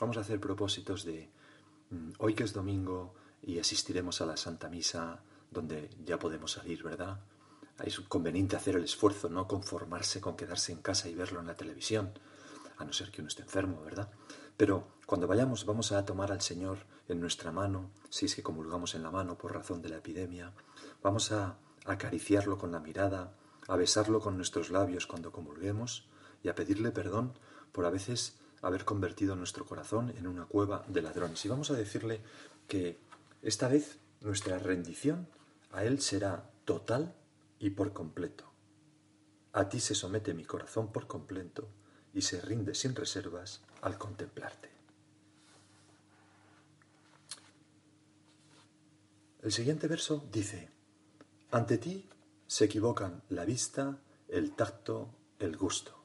vamos 0.00 0.16
a 0.16 0.20
hacer 0.20 0.40
propósitos 0.40 1.04
de 1.04 1.30
mm, 1.90 2.12
hoy 2.18 2.34
que 2.34 2.42
es 2.42 2.52
domingo 2.52 3.14
y 3.42 3.60
asistiremos 3.60 4.20
a 4.20 4.26
la 4.26 4.36
Santa 4.36 4.68
Misa 4.68 5.22
donde 5.52 5.88
ya 6.04 6.18
podemos 6.18 6.52
salir, 6.52 6.82
¿verdad? 6.82 7.20
Es 7.82 8.00
conveniente 8.00 8.56
hacer 8.56 8.76
el 8.76 8.84
esfuerzo, 8.84 9.28
no 9.28 9.46
conformarse 9.46 10.20
con 10.20 10.36
quedarse 10.36 10.72
en 10.72 10.80
casa 10.80 11.08
y 11.08 11.14
verlo 11.14 11.40
en 11.40 11.46
la 11.46 11.56
televisión, 11.56 12.12
a 12.78 12.84
no 12.84 12.92
ser 12.92 13.10
que 13.10 13.20
uno 13.20 13.28
esté 13.28 13.42
enfermo, 13.42 13.82
¿verdad? 13.82 14.10
Pero 14.56 14.88
cuando 15.04 15.26
vayamos 15.26 15.66
vamos 15.66 15.92
a 15.92 16.04
tomar 16.04 16.32
al 16.32 16.40
Señor 16.40 16.78
en 17.08 17.20
nuestra 17.20 17.52
mano, 17.52 17.90
si 18.08 18.26
es 18.26 18.34
que 18.34 18.42
comulgamos 18.42 18.94
en 18.94 19.02
la 19.02 19.10
mano 19.10 19.36
por 19.36 19.52
razón 19.52 19.82
de 19.82 19.90
la 19.90 19.98
epidemia, 19.98 20.52
vamos 21.02 21.32
a 21.32 21.58
acariciarlo 21.84 22.58
con 22.58 22.72
la 22.72 22.80
mirada, 22.80 23.34
a 23.68 23.76
besarlo 23.76 24.20
con 24.20 24.36
nuestros 24.36 24.70
labios 24.70 25.06
cuando 25.06 25.32
comulguemos 25.32 26.08
y 26.42 26.48
a 26.48 26.54
pedirle 26.54 26.90
perdón 26.90 27.34
por 27.72 27.84
a 27.84 27.90
veces 27.90 28.38
haber 28.62 28.84
convertido 28.84 29.36
nuestro 29.36 29.64
corazón 29.66 30.12
en 30.16 30.26
una 30.26 30.46
cueva 30.46 30.84
de 30.88 31.02
ladrones. 31.02 31.44
Y 31.44 31.48
vamos 31.48 31.70
a 31.70 31.74
decirle 31.74 32.20
que 32.66 32.98
esta 33.42 33.68
vez 33.68 33.98
nuestra 34.20 34.58
rendición 34.58 35.28
a 35.72 35.84
Él 35.84 36.00
será 36.00 36.50
total 36.64 37.14
y 37.58 37.70
por 37.70 37.92
completo. 37.92 38.44
A 39.52 39.68
ti 39.68 39.80
se 39.80 39.94
somete 39.94 40.34
mi 40.34 40.44
corazón 40.44 40.92
por 40.92 41.06
completo 41.06 41.68
y 42.12 42.22
se 42.22 42.40
rinde 42.40 42.74
sin 42.74 42.94
reservas 42.94 43.62
al 43.82 43.98
contemplarte. 43.98 44.70
El 49.42 49.52
siguiente 49.52 49.86
verso 49.86 50.26
dice, 50.32 50.68
ante 51.50 51.78
ti 51.78 52.08
se 52.46 52.64
equivocan 52.64 53.22
la 53.28 53.44
vista, 53.44 53.98
el 54.28 54.52
tacto, 54.52 55.08
el 55.38 55.56
gusto. 55.56 55.96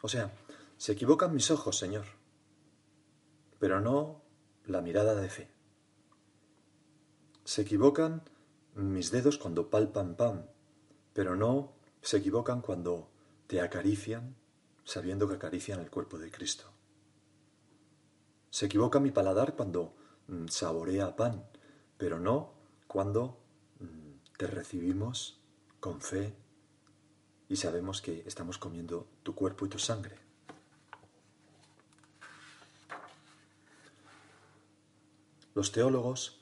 O 0.00 0.08
sea, 0.08 0.32
se 0.76 0.92
equivocan 0.92 1.34
mis 1.34 1.50
ojos, 1.50 1.78
Señor, 1.78 2.06
pero 3.58 3.80
no 3.80 4.22
la 4.66 4.80
mirada 4.80 5.14
de 5.14 5.28
fe. 5.28 5.48
Se 7.44 7.62
equivocan 7.62 8.22
mis 8.74 9.10
dedos 9.10 9.38
cuando 9.38 9.70
palpan 9.70 10.16
pan, 10.16 10.50
pero 11.12 11.36
no 11.36 11.72
se 12.00 12.18
equivocan 12.18 12.60
cuando 12.60 13.10
te 13.46 13.60
acarician 13.60 14.36
sabiendo 14.84 15.28
que 15.28 15.34
acarician 15.34 15.80
el 15.80 15.90
cuerpo 15.90 16.18
de 16.18 16.30
Cristo. 16.30 16.64
Se 18.50 18.66
equivoca 18.66 19.00
mi 19.00 19.10
paladar 19.10 19.54
cuando 19.54 19.94
mm, 20.26 20.46
saborea 20.48 21.16
pan, 21.16 21.44
pero 21.96 22.18
no 22.18 22.52
cuando 22.86 23.38
mm, 23.78 24.36
te 24.36 24.46
recibimos 24.46 25.40
con 25.80 26.00
fe 26.00 26.34
y 27.48 27.56
sabemos 27.56 28.02
que 28.02 28.22
estamos 28.26 28.58
comiendo 28.58 29.06
tu 29.22 29.34
cuerpo 29.34 29.66
y 29.66 29.68
tu 29.68 29.78
sangre. 29.78 30.16
Los 35.54 35.70
teólogos, 35.70 36.40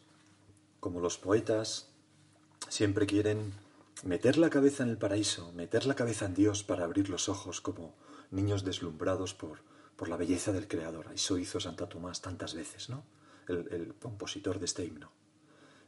como 0.79 1.01
los 1.01 1.19
poetas, 1.19 1.90
siempre 2.71 3.05
quieren 3.05 3.53
meter 4.05 4.39
la 4.39 4.49
cabeza 4.49 4.85
en 4.85 4.91
el 4.91 4.97
paraíso, 4.97 5.53
meter 5.53 5.87
la 5.87 5.97
cabeza 5.97 6.25
en 6.25 6.35
Dios 6.35 6.63
para 6.63 6.85
abrir 6.85 7.11
los 7.11 7.29
ojos 7.29 7.61
como 7.61 7.95
niños 8.31 8.65
deslumbrados 8.65 9.35
por, 9.35 9.59
por 9.97 10.09
la 10.09 10.17
belleza 10.17 10.53
del 10.53 10.69
Creador. 10.69 11.07
Eso 11.13 11.37
hizo 11.37 11.59
Santa 11.59 11.89
Tomás 11.89 12.23
tantas 12.23 12.55
veces, 12.55 12.89
¿no? 12.89 13.03
El, 13.49 13.95
compositor 14.01 14.61
de 14.61 14.67
este 14.67 14.85
himno. 14.85 15.11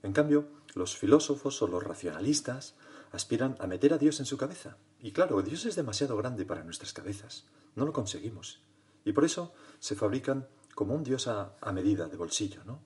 En 0.03 0.13
cambio, 0.13 0.49
los 0.75 0.97
filósofos 0.97 1.63
o 1.63 1.69
los 1.69 1.85
racionalistas 1.85 2.75
aspiran 3.13 3.57
a 3.61 3.69
meter 3.69 3.95
a 3.95 3.99
Dios 3.99 4.19
en 4.19 4.27
su 4.27 4.37
cabeza. 4.37 4.77
Y 5.01 5.13
claro, 5.13 5.41
Dios 5.43 5.65
es 5.65 5.77
demasiado 5.77 6.17
grande 6.17 6.45
para 6.45 6.65
nuestras 6.65 6.93
cabezas. 6.93 7.47
No 7.77 7.87
lo 7.87 7.93
conseguimos. 7.93 8.61
Y 9.05 9.13
por 9.13 9.25
eso 9.25 9.55
se 9.79 9.95
fabrican 9.95 10.49
como 10.75 10.95
un 10.97 11.05
Dios 11.05 11.29
a, 11.29 11.55
a 11.61 11.73
medida, 11.73 12.09
de 12.09 12.17
bolsillo, 12.17 12.65
¿no? 12.65 12.81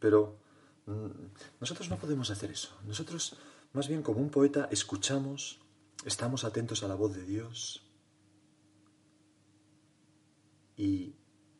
Pero 0.00 0.42
nosotros 1.60 1.88
no 1.90 1.98
podemos 1.98 2.30
hacer 2.30 2.50
eso. 2.50 2.70
Nosotros, 2.84 3.36
más 3.72 3.88
bien 3.88 4.02
como 4.02 4.20
un 4.20 4.30
poeta, 4.30 4.68
escuchamos, 4.70 5.60
estamos 6.04 6.44
atentos 6.44 6.82
a 6.82 6.88
la 6.88 6.94
voz 6.94 7.14
de 7.14 7.24
Dios, 7.24 7.86
y 10.76 11.14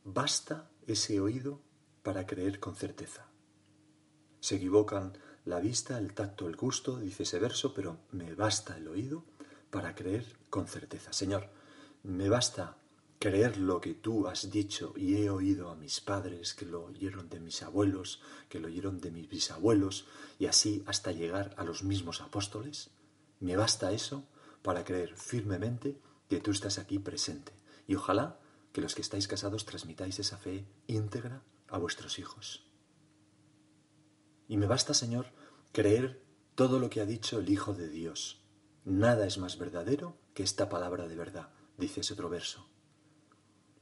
basta 0.04 0.70
ese 0.86 1.20
oído 1.20 1.60
para 2.02 2.26
creer 2.26 2.58
con 2.58 2.74
certeza. 2.74 3.26
Se 4.40 4.56
equivocan 4.56 5.16
la 5.44 5.60
vista, 5.60 5.98
el 5.98 6.14
tacto, 6.14 6.48
el 6.48 6.56
gusto, 6.56 6.98
dice 6.98 7.22
ese 7.22 7.38
verso, 7.38 7.72
pero 7.74 7.98
me 8.10 8.34
basta 8.34 8.76
el 8.76 8.88
oído 8.88 9.24
para 9.70 9.94
creer 9.94 10.26
con 10.50 10.66
certeza. 10.66 11.12
Señor, 11.12 11.50
me 12.02 12.28
basta 12.28 12.76
creer 13.22 13.56
lo 13.56 13.80
que 13.80 13.94
tú 13.94 14.26
has 14.26 14.50
dicho 14.50 14.94
y 14.96 15.14
he 15.14 15.30
oído 15.30 15.70
a 15.70 15.76
mis 15.76 16.00
padres, 16.00 16.54
que 16.54 16.66
lo 16.66 16.86
oyeron 16.86 17.28
de 17.28 17.38
mis 17.38 17.62
abuelos, 17.62 18.20
que 18.48 18.58
lo 18.58 18.66
oyeron 18.66 19.00
de 19.00 19.12
mis 19.12 19.28
bisabuelos, 19.28 20.06
y 20.40 20.46
así 20.46 20.82
hasta 20.86 21.12
llegar 21.12 21.54
a 21.56 21.62
los 21.62 21.84
mismos 21.84 22.20
apóstoles. 22.20 22.90
Me 23.38 23.54
basta 23.54 23.92
eso 23.92 24.24
para 24.62 24.82
creer 24.82 25.14
firmemente 25.14 26.00
que 26.28 26.40
tú 26.40 26.50
estás 26.50 26.78
aquí 26.78 26.98
presente. 26.98 27.52
Y 27.86 27.94
ojalá 27.94 28.40
que 28.72 28.80
los 28.80 28.96
que 28.96 29.02
estáis 29.02 29.28
casados 29.28 29.66
transmitáis 29.66 30.18
esa 30.18 30.36
fe 30.36 30.66
íntegra 30.88 31.44
a 31.68 31.78
vuestros 31.78 32.18
hijos. 32.18 32.66
Y 34.48 34.56
me 34.56 34.66
basta, 34.66 34.94
Señor, 34.94 35.26
creer 35.70 36.24
todo 36.56 36.80
lo 36.80 36.90
que 36.90 37.00
ha 37.00 37.06
dicho 37.06 37.38
el 37.38 37.48
Hijo 37.50 37.72
de 37.72 37.88
Dios. 37.88 38.42
Nada 38.84 39.28
es 39.28 39.38
más 39.38 39.58
verdadero 39.58 40.16
que 40.34 40.42
esta 40.42 40.68
palabra 40.68 41.06
de 41.06 41.14
verdad, 41.14 41.50
dice 41.78 42.00
ese 42.00 42.14
otro 42.14 42.28
verso. 42.28 42.71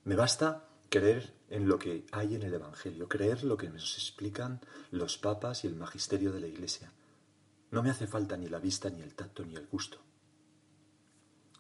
Me 0.05 0.17
basta 0.17 0.69
creer 0.89 1.35
en 1.49 1.69
lo 1.69 1.79
que 1.79 2.07
hay 2.13 2.35
en 2.35 2.43
el 2.43 2.55
Evangelio, 2.55 3.09
creer 3.09 3.45
lo 3.45 3.57
que 3.57 3.69
nos 3.69 3.97
explican 3.97 4.61
los 4.91 5.19
papas 5.19 5.65
y 5.65 5.67
el 5.67 5.77
magisterio 5.77 6.33
de 6.33 6.41
la 6.41 6.47
Iglesia. 6.47 6.93
No 7.71 7.83
me 7.83 7.91
hace 7.91 8.07
falta 8.07 8.37
ni 8.37 8.49
la 8.49 8.59
vista, 8.59 8.91
ni 8.91 9.03
el 9.03 9.15
tacto, 9.15 9.45
ni 9.45 9.55
el 9.55 9.67
gusto. 9.67 9.99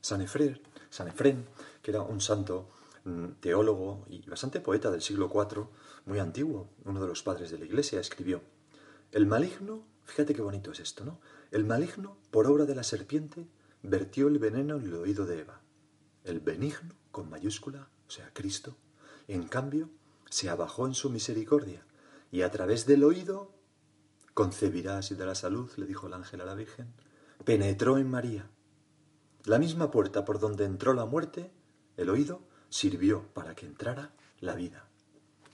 San 0.00 0.22
Efrén, 0.22 0.60
San 0.88 1.08
Efrén 1.08 1.46
que 1.82 1.90
era 1.90 2.02
un 2.02 2.20
santo 2.20 2.70
teólogo 3.40 4.04
y 4.08 4.26
bastante 4.28 4.60
poeta 4.60 4.90
del 4.90 5.02
siglo 5.02 5.30
IV, 5.32 5.68
muy 6.06 6.18
antiguo, 6.18 6.68
uno 6.84 7.00
de 7.00 7.06
los 7.06 7.22
padres 7.22 7.50
de 7.50 7.58
la 7.58 7.64
Iglesia, 7.64 8.00
escribió, 8.00 8.42
El 9.12 9.26
maligno, 9.26 9.84
fíjate 10.04 10.34
qué 10.34 10.42
bonito 10.42 10.72
es 10.72 10.80
esto, 10.80 11.04
¿no? 11.04 11.20
El 11.50 11.64
maligno, 11.64 12.18
por 12.30 12.46
obra 12.46 12.66
de 12.66 12.74
la 12.74 12.82
serpiente, 12.82 13.46
vertió 13.82 14.28
el 14.28 14.38
veneno 14.38 14.76
en 14.76 14.84
el 14.84 14.94
oído 14.94 15.26
de 15.26 15.40
Eva. 15.40 15.60
El 16.24 16.40
benigno, 16.40 16.94
con 17.10 17.30
mayúscula, 17.30 17.88
o 18.10 18.12
sea, 18.12 18.28
Cristo, 18.32 18.76
en 19.28 19.44
cambio, 19.46 19.88
se 20.30 20.50
abajó 20.50 20.88
en 20.88 20.94
su 20.94 21.10
misericordia 21.10 21.86
y 22.32 22.42
a 22.42 22.50
través 22.50 22.84
del 22.84 23.04
oído 23.04 23.54
concebirás 24.34 25.12
y 25.12 25.14
dará 25.14 25.36
salud, 25.36 25.70
le 25.76 25.86
dijo 25.86 26.08
el 26.08 26.14
ángel 26.14 26.40
a 26.40 26.44
la 26.44 26.56
Virgen, 26.56 26.92
penetró 27.44 27.98
en 27.98 28.10
María 28.10 28.50
La 29.44 29.60
misma 29.60 29.92
puerta 29.92 30.24
por 30.24 30.40
donde 30.40 30.64
entró 30.64 30.92
la 30.92 31.04
muerte, 31.04 31.52
el 31.96 32.10
oído, 32.10 32.42
sirvió 32.68 33.28
para 33.32 33.54
que 33.54 33.66
entrara 33.66 34.12
la 34.40 34.56
vida. 34.56 34.88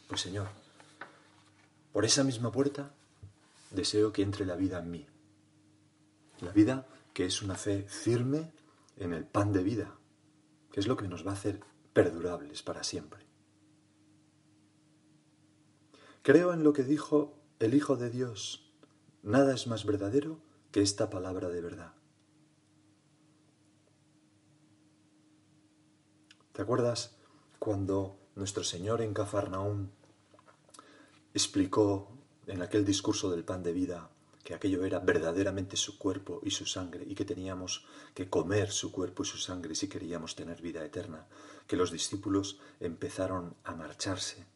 Pues 0.09 0.23
Señor, 0.23 0.49
por 1.93 2.07
esa 2.07 2.25
misma 2.25 2.51
puerta 2.53 2.95
deseo 3.71 4.15
que 4.15 4.23
entre 4.23 4.47
la 4.47 4.57
vida 4.57 4.79
en 4.79 4.91
mí. 4.91 5.07
La 6.41 6.53
vida 6.53 6.87
que 7.13 7.27
es 7.27 7.43
una 7.43 7.57
fe 7.57 7.83
firme 7.87 8.51
en 8.97 9.13
el 9.13 9.27
pan 9.27 9.53
de 9.53 9.63
vida, 9.63 9.95
que 10.73 10.81
es 10.81 10.87
lo 10.87 10.97
que 10.97 11.07
nos 11.07 11.27
va 11.27 11.33
a 11.33 11.35
hacer 11.35 11.61
perdurables 11.97 12.63
para 12.63 12.85
siempre. 12.85 13.25
Creo 16.21 16.53
en 16.53 16.63
lo 16.63 16.75
que 16.75 16.85
dijo 16.85 17.33
el 17.59 17.73
Hijo 17.73 17.97
de 17.97 18.11
Dios. 18.11 18.71
Nada 19.23 19.55
es 19.55 19.67
más 19.67 19.87
verdadero 19.87 20.39
que 20.73 20.83
esta 20.83 21.09
palabra 21.09 21.49
de 21.49 21.63
verdad. 21.63 21.95
¿Te 26.53 26.61
acuerdas 26.61 27.17
cuando 27.59 28.19
nuestro 28.35 28.63
Señor 28.63 29.01
en 29.01 29.15
Cafarnaún 29.15 29.91
explicó 31.33 32.11
en 32.47 32.61
aquel 32.61 32.85
discurso 32.85 33.31
del 33.31 33.43
pan 33.43 33.63
de 33.63 33.73
vida 33.73 34.11
que 34.47 34.55
aquello 34.55 34.85
era 34.85 35.01
verdaderamente 35.01 35.77
su 35.77 35.99
cuerpo 35.99 36.39
y 36.45 36.53
su 36.53 36.67
sangre 36.67 37.05
y 37.05 37.17
que 37.17 37.25
teníamos 37.25 37.85
que 38.15 38.31
comer 38.31 38.71
su 38.71 38.93
cuerpo 38.93 39.25
y 39.25 39.27
su 39.27 39.39
sangre 39.39 39.75
si 39.75 39.89
queríamos 39.89 40.37
tener 40.37 40.63
vida 40.63 40.85
eterna, 40.85 41.27
que 41.67 41.75
los 41.77 41.91
discípulos 41.91 42.61
empezaron 42.79 43.57
a 43.65 43.75
marcharse, 43.75 44.47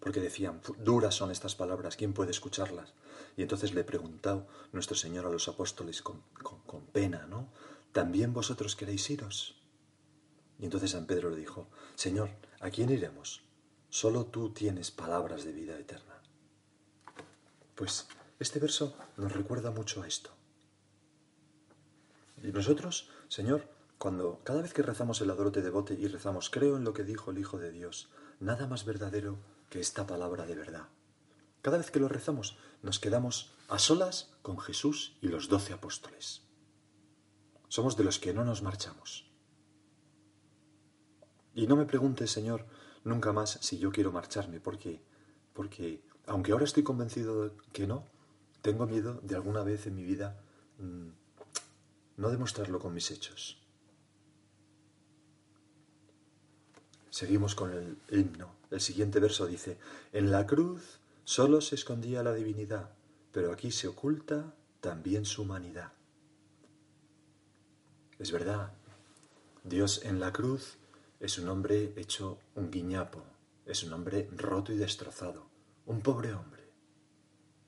porque 0.00 0.18
decían, 0.18 0.60
duras 0.80 1.14
son 1.14 1.30
estas 1.30 1.54
palabras, 1.54 1.94
¿quién 1.94 2.14
puede 2.14 2.32
escucharlas? 2.32 2.94
Y 3.36 3.42
entonces 3.42 3.74
le 3.74 3.84
preguntó 3.84 4.48
nuestro 4.72 4.96
Señor 4.96 5.24
a 5.26 5.30
los 5.30 5.46
apóstoles 5.46 6.02
con, 6.02 6.20
con 6.66 6.86
pena, 6.86 7.24
¿no? 7.28 7.48
¿También 7.92 8.32
vosotros 8.32 8.74
queréis 8.74 9.08
iros? 9.08 9.62
Y 10.58 10.64
entonces 10.64 10.90
San 10.90 11.06
Pedro 11.06 11.30
le 11.30 11.36
dijo, 11.36 11.68
Señor, 11.94 12.30
¿a 12.58 12.70
quién 12.70 12.90
iremos? 12.90 13.44
Solo 13.88 14.26
tú 14.26 14.50
tienes 14.50 14.90
palabras 14.90 15.44
de 15.44 15.52
vida 15.52 15.78
eterna. 15.78 16.20
Pues 17.76 18.08
este 18.42 18.58
verso 18.58 18.96
nos 19.16 19.32
recuerda 19.32 19.70
mucho 19.70 20.02
a 20.02 20.06
esto. 20.06 20.30
Y 22.42 22.48
nosotros, 22.52 23.08
Señor, 23.28 23.68
cuando 23.98 24.40
cada 24.42 24.62
vez 24.62 24.74
que 24.74 24.82
rezamos 24.82 25.20
el 25.20 25.30
adorote 25.30 25.62
de 25.62 25.70
bote 25.70 25.94
y 25.94 26.08
rezamos, 26.08 26.50
creo 26.50 26.76
en 26.76 26.84
lo 26.84 26.92
que 26.92 27.04
dijo 27.04 27.30
el 27.30 27.38
Hijo 27.38 27.58
de 27.58 27.70
Dios, 27.70 28.10
nada 28.40 28.66
más 28.66 28.84
verdadero 28.84 29.38
que 29.70 29.80
esta 29.80 30.06
palabra 30.06 30.44
de 30.46 30.56
verdad. 30.56 30.88
Cada 31.62 31.78
vez 31.78 31.92
que 31.92 32.00
lo 32.00 32.08
rezamos, 32.08 32.58
nos 32.82 32.98
quedamos 32.98 33.54
a 33.68 33.78
solas 33.78 34.34
con 34.42 34.58
Jesús 34.58 35.16
y 35.22 35.28
los 35.28 35.48
doce 35.48 35.72
apóstoles. 35.72 36.42
Somos 37.68 37.96
de 37.96 38.04
los 38.04 38.18
que 38.18 38.34
no 38.34 38.44
nos 38.44 38.62
marchamos. 38.62 39.30
Y 41.54 41.68
no 41.68 41.76
me 41.76 41.86
preguntes, 41.86 42.32
Señor, 42.32 42.66
nunca 43.04 43.32
más 43.32 43.58
si 43.62 43.78
yo 43.78 43.92
quiero 43.92 44.10
marcharme, 44.10 44.58
porque, 44.58 45.00
porque 45.52 46.02
aunque 46.26 46.52
ahora 46.52 46.64
estoy 46.64 46.82
convencido 46.82 47.48
de 47.48 47.56
que 47.72 47.86
no, 47.86 48.04
tengo 48.62 48.86
miedo 48.86 49.20
de 49.22 49.34
alguna 49.34 49.62
vez 49.62 49.86
en 49.86 49.96
mi 49.96 50.04
vida 50.04 50.40
mm, 50.78 51.08
no 52.16 52.30
demostrarlo 52.30 52.78
con 52.78 52.94
mis 52.94 53.10
hechos. 53.10 53.58
Seguimos 57.10 57.54
con 57.54 57.72
el 57.72 57.98
himno. 58.10 58.54
El 58.70 58.80
siguiente 58.80 59.20
verso 59.20 59.46
dice, 59.46 59.76
en 60.12 60.30
la 60.30 60.46
cruz 60.46 61.00
solo 61.24 61.60
se 61.60 61.74
escondía 61.74 62.22
la 62.22 62.32
divinidad, 62.32 62.90
pero 63.32 63.52
aquí 63.52 63.70
se 63.70 63.88
oculta 63.88 64.54
también 64.80 65.26
su 65.26 65.42
humanidad. 65.42 65.92
Es 68.18 68.32
verdad, 68.32 68.72
Dios 69.64 70.02
en 70.04 70.20
la 70.20 70.32
cruz 70.32 70.78
es 71.20 71.38
un 71.38 71.48
hombre 71.48 71.92
hecho 71.96 72.38
un 72.54 72.70
guiñapo, 72.70 73.22
es 73.66 73.82
un 73.82 73.92
hombre 73.92 74.28
roto 74.36 74.72
y 74.72 74.76
destrozado, 74.78 75.46
un 75.86 76.00
pobre 76.00 76.32
hombre. 76.32 76.62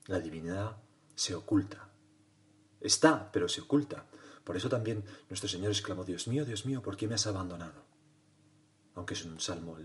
La 0.07 0.19
divinidad 0.19 0.77
se 1.15 1.33
oculta. 1.33 1.89
Está, 2.81 3.31
pero 3.31 3.47
se 3.49 3.61
oculta. 3.61 4.05
Por 4.43 4.55
eso 4.55 4.69
también 4.69 5.03
nuestro 5.29 5.49
Señor 5.49 5.71
exclamó, 5.71 6.03
Dios 6.03 6.27
mío, 6.27 6.45
Dios 6.45 6.65
mío, 6.65 6.81
¿por 6.81 6.97
qué 6.97 7.07
me 7.07 7.15
has 7.15 7.25
abandonado? 7.25 7.83
Aunque 8.93 9.15
es 9.15 9.25
un 9.25 9.39
salmo, 9.39 9.77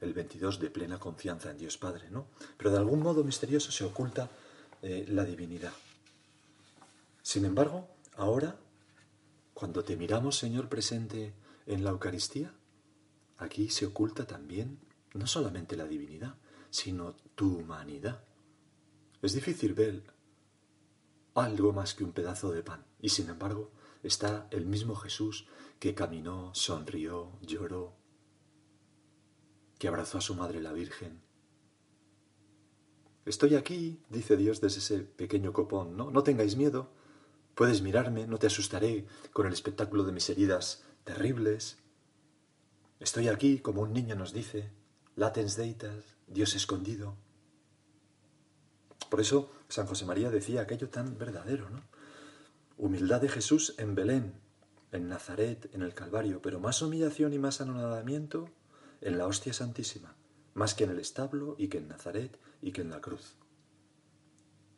el, 0.00 0.12
22, 0.14 0.58
de 0.58 0.70
plena 0.70 0.98
confianza 0.98 1.50
en 1.50 1.58
Dios 1.58 1.76
Padre, 1.76 2.10
¿no? 2.10 2.26
Pero 2.56 2.70
de 2.70 2.78
algún 2.78 3.00
modo 3.00 3.24
misterioso 3.24 3.70
se 3.70 3.84
oculta 3.84 4.30
eh, 4.82 5.04
la 5.08 5.24
divinidad. 5.24 5.72
Sin 7.22 7.44
embargo, 7.44 7.88
ahora, 8.16 8.56
cuando 9.52 9.84
te 9.84 9.96
miramos, 9.96 10.38
Señor, 10.38 10.68
presente 10.68 11.34
en 11.66 11.84
la 11.84 11.90
Eucaristía, 11.90 12.52
aquí 13.38 13.68
se 13.68 13.86
oculta 13.86 14.26
también 14.26 14.78
no 15.14 15.26
solamente 15.26 15.76
la 15.76 15.86
divinidad, 15.86 16.34
sino 16.70 17.14
tu 17.34 17.58
humanidad. 17.58 18.22
Es 19.22 19.32
difícil 19.32 19.74
ver 19.74 20.02
algo 21.36 21.72
más 21.72 21.94
que 21.94 22.04
un 22.04 22.12
pedazo 22.12 22.50
de 22.50 22.62
pan. 22.62 22.84
Y 23.00 23.10
sin 23.10 23.28
embargo, 23.28 23.70
está 24.02 24.48
el 24.50 24.66
mismo 24.66 24.94
Jesús 24.96 25.46
que 25.78 25.94
caminó, 25.94 26.54
sonrió, 26.54 27.38
lloró, 27.42 27.94
que 29.78 29.88
abrazó 29.88 30.18
a 30.18 30.22
su 30.22 30.34
madre 30.34 30.60
la 30.60 30.72
Virgen. 30.72 31.20
Estoy 33.26 33.56
aquí, 33.56 34.00
dice 34.08 34.36
Dios 34.36 34.60
desde 34.60 34.78
ese 34.78 34.98
pequeño 35.00 35.52
copón, 35.52 35.96
¿no? 35.96 36.10
No 36.10 36.22
tengáis 36.22 36.56
miedo, 36.56 36.90
puedes 37.54 37.82
mirarme, 37.82 38.26
no 38.26 38.38
te 38.38 38.46
asustaré 38.46 39.06
con 39.32 39.46
el 39.46 39.52
espectáculo 39.52 40.04
de 40.04 40.12
mis 40.12 40.30
heridas 40.30 40.84
terribles. 41.04 41.78
Estoy 43.00 43.28
aquí, 43.28 43.58
como 43.58 43.82
un 43.82 43.92
niño 43.92 44.14
nos 44.14 44.32
dice, 44.32 44.70
latens 45.16 45.56
deitas, 45.56 46.16
Dios 46.28 46.54
escondido. 46.54 47.16
Por 49.10 49.20
eso 49.20 49.50
San 49.68 49.86
José 49.86 50.04
María 50.04 50.30
decía 50.30 50.62
aquello 50.62 50.88
tan 50.88 51.18
verdadero, 51.18 51.70
¿no? 51.70 51.82
Humildad 52.78 53.20
de 53.20 53.28
Jesús 53.28 53.74
en 53.78 53.94
Belén, 53.94 54.34
en 54.92 55.08
Nazaret, 55.08 55.70
en 55.72 55.82
el 55.82 55.94
Calvario, 55.94 56.42
pero 56.42 56.60
más 56.60 56.82
humillación 56.82 57.32
y 57.32 57.38
más 57.38 57.60
anonadamiento 57.60 58.50
en 59.00 59.18
la 59.18 59.26
hostia 59.26 59.52
santísima, 59.52 60.14
más 60.54 60.74
que 60.74 60.84
en 60.84 60.90
el 60.90 60.98
establo 60.98 61.56
y 61.58 61.68
que 61.68 61.78
en 61.78 61.88
Nazaret 61.88 62.38
y 62.60 62.72
que 62.72 62.82
en 62.82 62.90
la 62.90 63.00
cruz. 63.00 63.36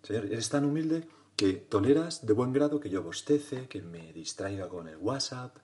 Señor, 0.02 0.26
eres 0.26 0.48
tan 0.48 0.64
humilde 0.64 1.08
que 1.36 1.54
toleras 1.54 2.26
de 2.26 2.32
buen 2.32 2.52
grado 2.52 2.80
que 2.80 2.90
yo 2.90 3.02
bostece, 3.02 3.68
que 3.68 3.82
me 3.82 4.12
distraiga 4.12 4.68
con 4.68 4.88
el 4.88 4.96
WhatsApp, 4.96 5.56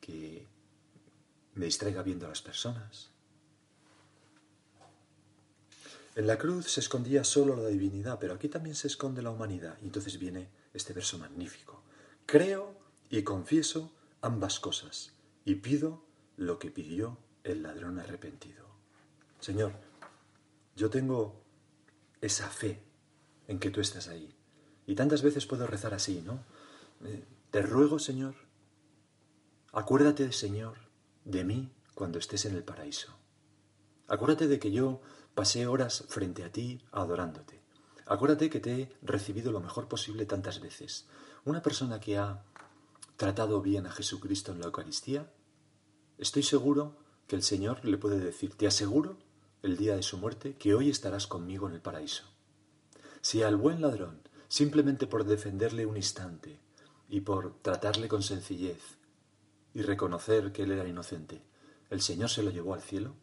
que 0.00 0.46
me 1.54 1.66
distraiga 1.66 2.02
viendo 2.02 2.26
a 2.26 2.30
las 2.30 2.42
personas. 2.42 3.11
En 6.14 6.26
la 6.26 6.36
cruz 6.36 6.70
se 6.70 6.80
escondía 6.80 7.24
solo 7.24 7.56
la 7.56 7.68
divinidad, 7.68 8.18
pero 8.18 8.34
aquí 8.34 8.48
también 8.48 8.74
se 8.74 8.86
esconde 8.86 9.22
la 9.22 9.30
humanidad. 9.30 9.78
Y 9.80 9.86
entonces 9.86 10.18
viene 10.18 10.50
este 10.74 10.92
verso 10.92 11.18
magnífico. 11.18 11.82
Creo 12.26 12.74
y 13.08 13.22
confieso 13.22 13.92
ambas 14.20 14.60
cosas 14.60 15.12
y 15.44 15.56
pido 15.56 16.04
lo 16.36 16.58
que 16.58 16.70
pidió 16.70 17.18
el 17.44 17.62
ladrón 17.62 17.98
arrepentido. 17.98 18.66
Señor, 19.40 19.72
yo 20.76 20.90
tengo 20.90 21.42
esa 22.20 22.48
fe 22.48 22.82
en 23.48 23.58
que 23.58 23.70
tú 23.70 23.80
estás 23.80 24.08
ahí. 24.08 24.34
Y 24.86 24.94
tantas 24.94 25.22
veces 25.22 25.46
puedo 25.46 25.66
rezar 25.66 25.94
así, 25.94 26.22
¿no? 26.22 26.44
Eh, 27.04 27.24
te 27.50 27.62
ruego, 27.62 27.98
Señor, 27.98 28.34
acuérdate, 29.72 30.30
Señor, 30.32 30.78
de 31.24 31.44
mí 31.44 31.72
cuando 31.94 32.18
estés 32.18 32.44
en 32.44 32.54
el 32.54 32.64
paraíso. 32.64 33.12
Acuérdate 34.08 34.48
de 34.48 34.58
que 34.58 34.72
yo 34.72 35.00
pasé 35.34 35.66
horas 35.66 36.04
frente 36.08 36.44
a 36.44 36.52
ti 36.52 36.80
adorándote. 36.92 37.60
Acuérdate 38.06 38.50
que 38.50 38.60
te 38.60 38.82
he 38.82 38.92
recibido 39.02 39.52
lo 39.52 39.60
mejor 39.60 39.88
posible 39.88 40.26
tantas 40.26 40.60
veces. 40.60 41.06
Una 41.44 41.62
persona 41.62 42.00
que 42.00 42.18
ha 42.18 42.42
tratado 43.16 43.62
bien 43.62 43.86
a 43.86 43.92
Jesucristo 43.92 44.52
en 44.52 44.60
la 44.60 44.66
Eucaristía, 44.66 45.30
estoy 46.18 46.42
seguro 46.42 46.96
que 47.26 47.36
el 47.36 47.42
Señor 47.42 47.84
le 47.84 47.98
puede 47.98 48.18
decir, 48.18 48.54
te 48.54 48.66
aseguro, 48.66 49.16
el 49.62 49.76
día 49.76 49.94
de 49.94 50.02
su 50.02 50.18
muerte, 50.18 50.56
que 50.56 50.74
hoy 50.74 50.90
estarás 50.90 51.26
conmigo 51.26 51.68
en 51.68 51.74
el 51.74 51.80
paraíso. 51.80 52.24
Si 53.20 53.42
al 53.42 53.56
buen 53.56 53.80
ladrón, 53.80 54.20
simplemente 54.48 55.06
por 55.06 55.24
defenderle 55.24 55.86
un 55.86 55.96
instante 55.96 56.58
y 57.08 57.20
por 57.20 57.54
tratarle 57.62 58.08
con 58.08 58.22
sencillez 58.22 58.82
y 59.72 59.82
reconocer 59.82 60.52
que 60.52 60.64
él 60.64 60.72
era 60.72 60.88
inocente, 60.88 61.42
el 61.90 62.02
Señor 62.02 62.28
se 62.28 62.42
lo 62.42 62.50
llevó 62.50 62.74
al 62.74 62.82
cielo, 62.82 63.14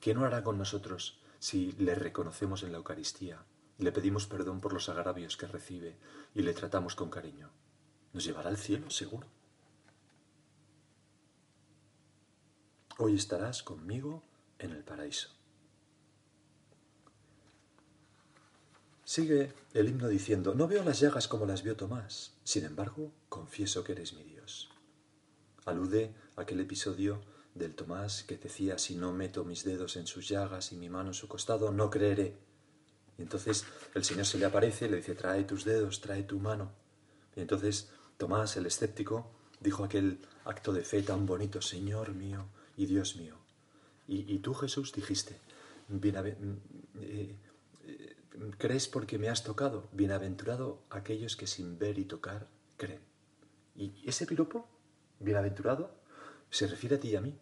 ¿Qué 0.00 0.14
no 0.14 0.24
hará 0.24 0.42
con 0.42 0.58
nosotros 0.58 1.20
si 1.38 1.72
le 1.72 1.94
reconocemos 1.94 2.62
en 2.62 2.72
la 2.72 2.78
Eucaristía, 2.78 3.44
le 3.78 3.92
pedimos 3.92 4.26
perdón 4.26 4.60
por 4.60 4.72
los 4.72 4.88
agravios 4.88 5.36
que 5.36 5.46
recibe 5.46 5.96
y 6.34 6.42
le 6.42 6.54
tratamos 6.54 6.94
con 6.94 7.10
cariño? 7.10 7.50
Nos 8.12 8.24
llevará 8.24 8.48
al 8.48 8.56
cielo, 8.56 8.90
seguro. 8.90 9.26
Hoy 12.98 13.14
estarás 13.14 13.62
conmigo 13.62 14.22
en 14.58 14.72
el 14.72 14.82
paraíso. 14.82 15.30
Sigue 19.04 19.54
el 19.72 19.88
himno 19.88 20.08
diciendo, 20.08 20.54
no 20.54 20.68
veo 20.68 20.84
las 20.84 21.00
llagas 21.00 21.28
como 21.28 21.46
las 21.46 21.62
vio 21.62 21.76
Tomás, 21.76 22.34
sin 22.44 22.64
embargo, 22.64 23.10
confieso 23.28 23.82
que 23.82 23.92
eres 23.92 24.12
mi 24.12 24.22
Dios. 24.22 24.68
alude 25.64 26.14
a 26.36 26.42
aquel 26.42 26.60
episodio 26.60 27.22
del 27.54 27.74
Tomás 27.74 28.22
que 28.22 28.36
decía, 28.36 28.78
si 28.78 28.96
no 28.96 29.12
meto 29.12 29.44
mis 29.44 29.64
dedos 29.64 29.96
en 29.96 30.06
sus 30.06 30.28
llagas 30.28 30.72
y 30.72 30.76
mi 30.76 30.88
mano 30.88 31.10
en 31.10 31.14
su 31.14 31.28
costado, 31.28 31.72
no 31.72 31.90
creeré. 31.90 32.36
Y 33.18 33.22
entonces 33.22 33.64
el 33.94 34.04
Señor 34.04 34.26
se 34.26 34.38
le 34.38 34.46
aparece, 34.46 34.88
le 34.88 34.98
dice, 34.98 35.14
trae 35.14 35.44
tus 35.44 35.64
dedos, 35.64 36.00
trae 36.00 36.22
tu 36.22 36.38
mano. 36.38 36.72
Y 37.34 37.40
entonces 37.40 37.90
Tomás, 38.16 38.56
el 38.56 38.66
escéptico, 38.66 39.30
dijo 39.60 39.84
aquel 39.84 40.18
acto 40.44 40.72
de 40.72 40.82
fe 40.82 41.02
tan 41.02 41.26
bonito, 41.26 41.62
Señor 41.62 42.14
mío 42.14 42.46
y 42.76 42.86
Dios 42.86 43.16
mío. 43.16 43.36
Y, 44.10 44.38
tú, 44.38 44.54
Jesús, 44.54 44.94
dijiste, 44.94 45.38
eh, 45.92 47.36
eh, 47.84 48.16
¿crees 48.56 48.88
porque 48.88 49.18
me 49.18 49.28
has 49.28 49.44
tocado? 49.44 49.86
Bienaventurado 49.92 50.82
aquellos 50.88 51.36
que 51.36 51.46
sin 51.46 51.78
ver 51.78 51.98
y 51.98 52.06
tocar 52.06 52.48
creen. 52.78 53.02
Y 53.76 53.92
ese 54.08 54.24
piropo, 54.24 54.66
bienaventurado, 55.20 55.97
se 56.50 56.66
refiere 56.66 56.96
a 56.96 57.00
ti 57.00 57.08
y 57.08 57.16
a 57.16 57.20
mí, 57.20 57.38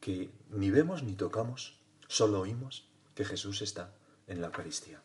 que 0.00 0.30
ni 0.50 0.70
vemos 0.70 1.02
ni 1.02 1.14
tocamos, 1.14 1.80
solo 2.06 2.40
oímos 2.40 2.88
que 3.14 3.24
Jesús 3.24 3.62
está 3.62 3.94
en 4.26 4.40
la 4.40 4.46
Eucaristía. 4.48 5.02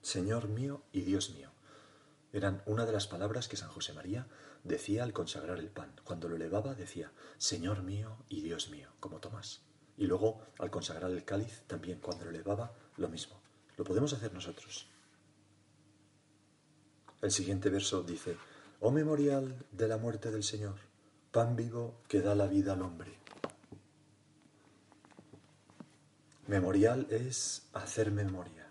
Señor 0.00 0.48
mío 0.48 0.84
y 0.90 1.02
Dios 1.02 1.30
mío. 1.30 1.50
Eran 2.32 2.62
una 2.64 2.86
de 2.86 2.92
las 2.92 3.06
palabras 3.06 3.46
que 3.46 3.56
San 3.58 3.68
José 3.68 3.92
María 3.92 4.26
decía 4.64 5.02
al 5.02 5.12
consagrar 5.12 5.58
el 5.58 5.70
pan. 5.70 5.94
Cuando 6.04 6.28
lo 6.28 6.36
elevaba 6.36 6.74
decía, 6.74 7.12
Señor 7.36 7.82
mío 7.82 8.16
y 8.28 8.40
Dios 8.40 8.70
mío, 8.70 8.88
como 9.00 9.20
Tomás. 9.20 9.62
Y 9.98 10.06
luego 10.06 10.40
al 10.58 10.70
consagrar 10.70 11.10
el 11.10 11.24
cáliz 11.24 11.62
también, 11.66 12.00
cuando 12.00 12.24
lo 12.24 12.30
elevaba, 12.30 12.74
lo 12.96 13.08
mismo. 13.08 13.40
Lo 13.76 13.84
podemos 13.84 14.12
hacer 14.12 14.32
nosotros. 14.32 14.88
El 17.20 17.30
siguiente 17.30 17.68
verso 17.70 18.02
dice, 18.02 18.36
Oh 18.80 18.90
memorial 18.90 19.66
de 19.72 19.88
la 19.88 19.96
muerte 19.96 20.30
del 20.30 20.44
Señor, 20.44 20.76
pan 21.32 21.56
vivo 21.56 22.00
que 22.08 22.20
da 22.20 22.34
la 22.34 22.46
vida 22.46 22.74
al 22.74 22.82
hombre. 22.82 23.18
Memorial 26.46 27.06
es 27.10 27.68
hacer 27.72 28.10
memoria. 28.10 28.68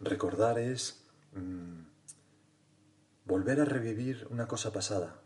Recordar 0.00 0.58
es 0.58 1.04
mm, 1.32 1.82
volver 3.24 3.60
a 3.60 3.64
revivir 3.64 4.26
una 4.30 4.46
cosa 4.46 4.72
pasada. 4.72 5.22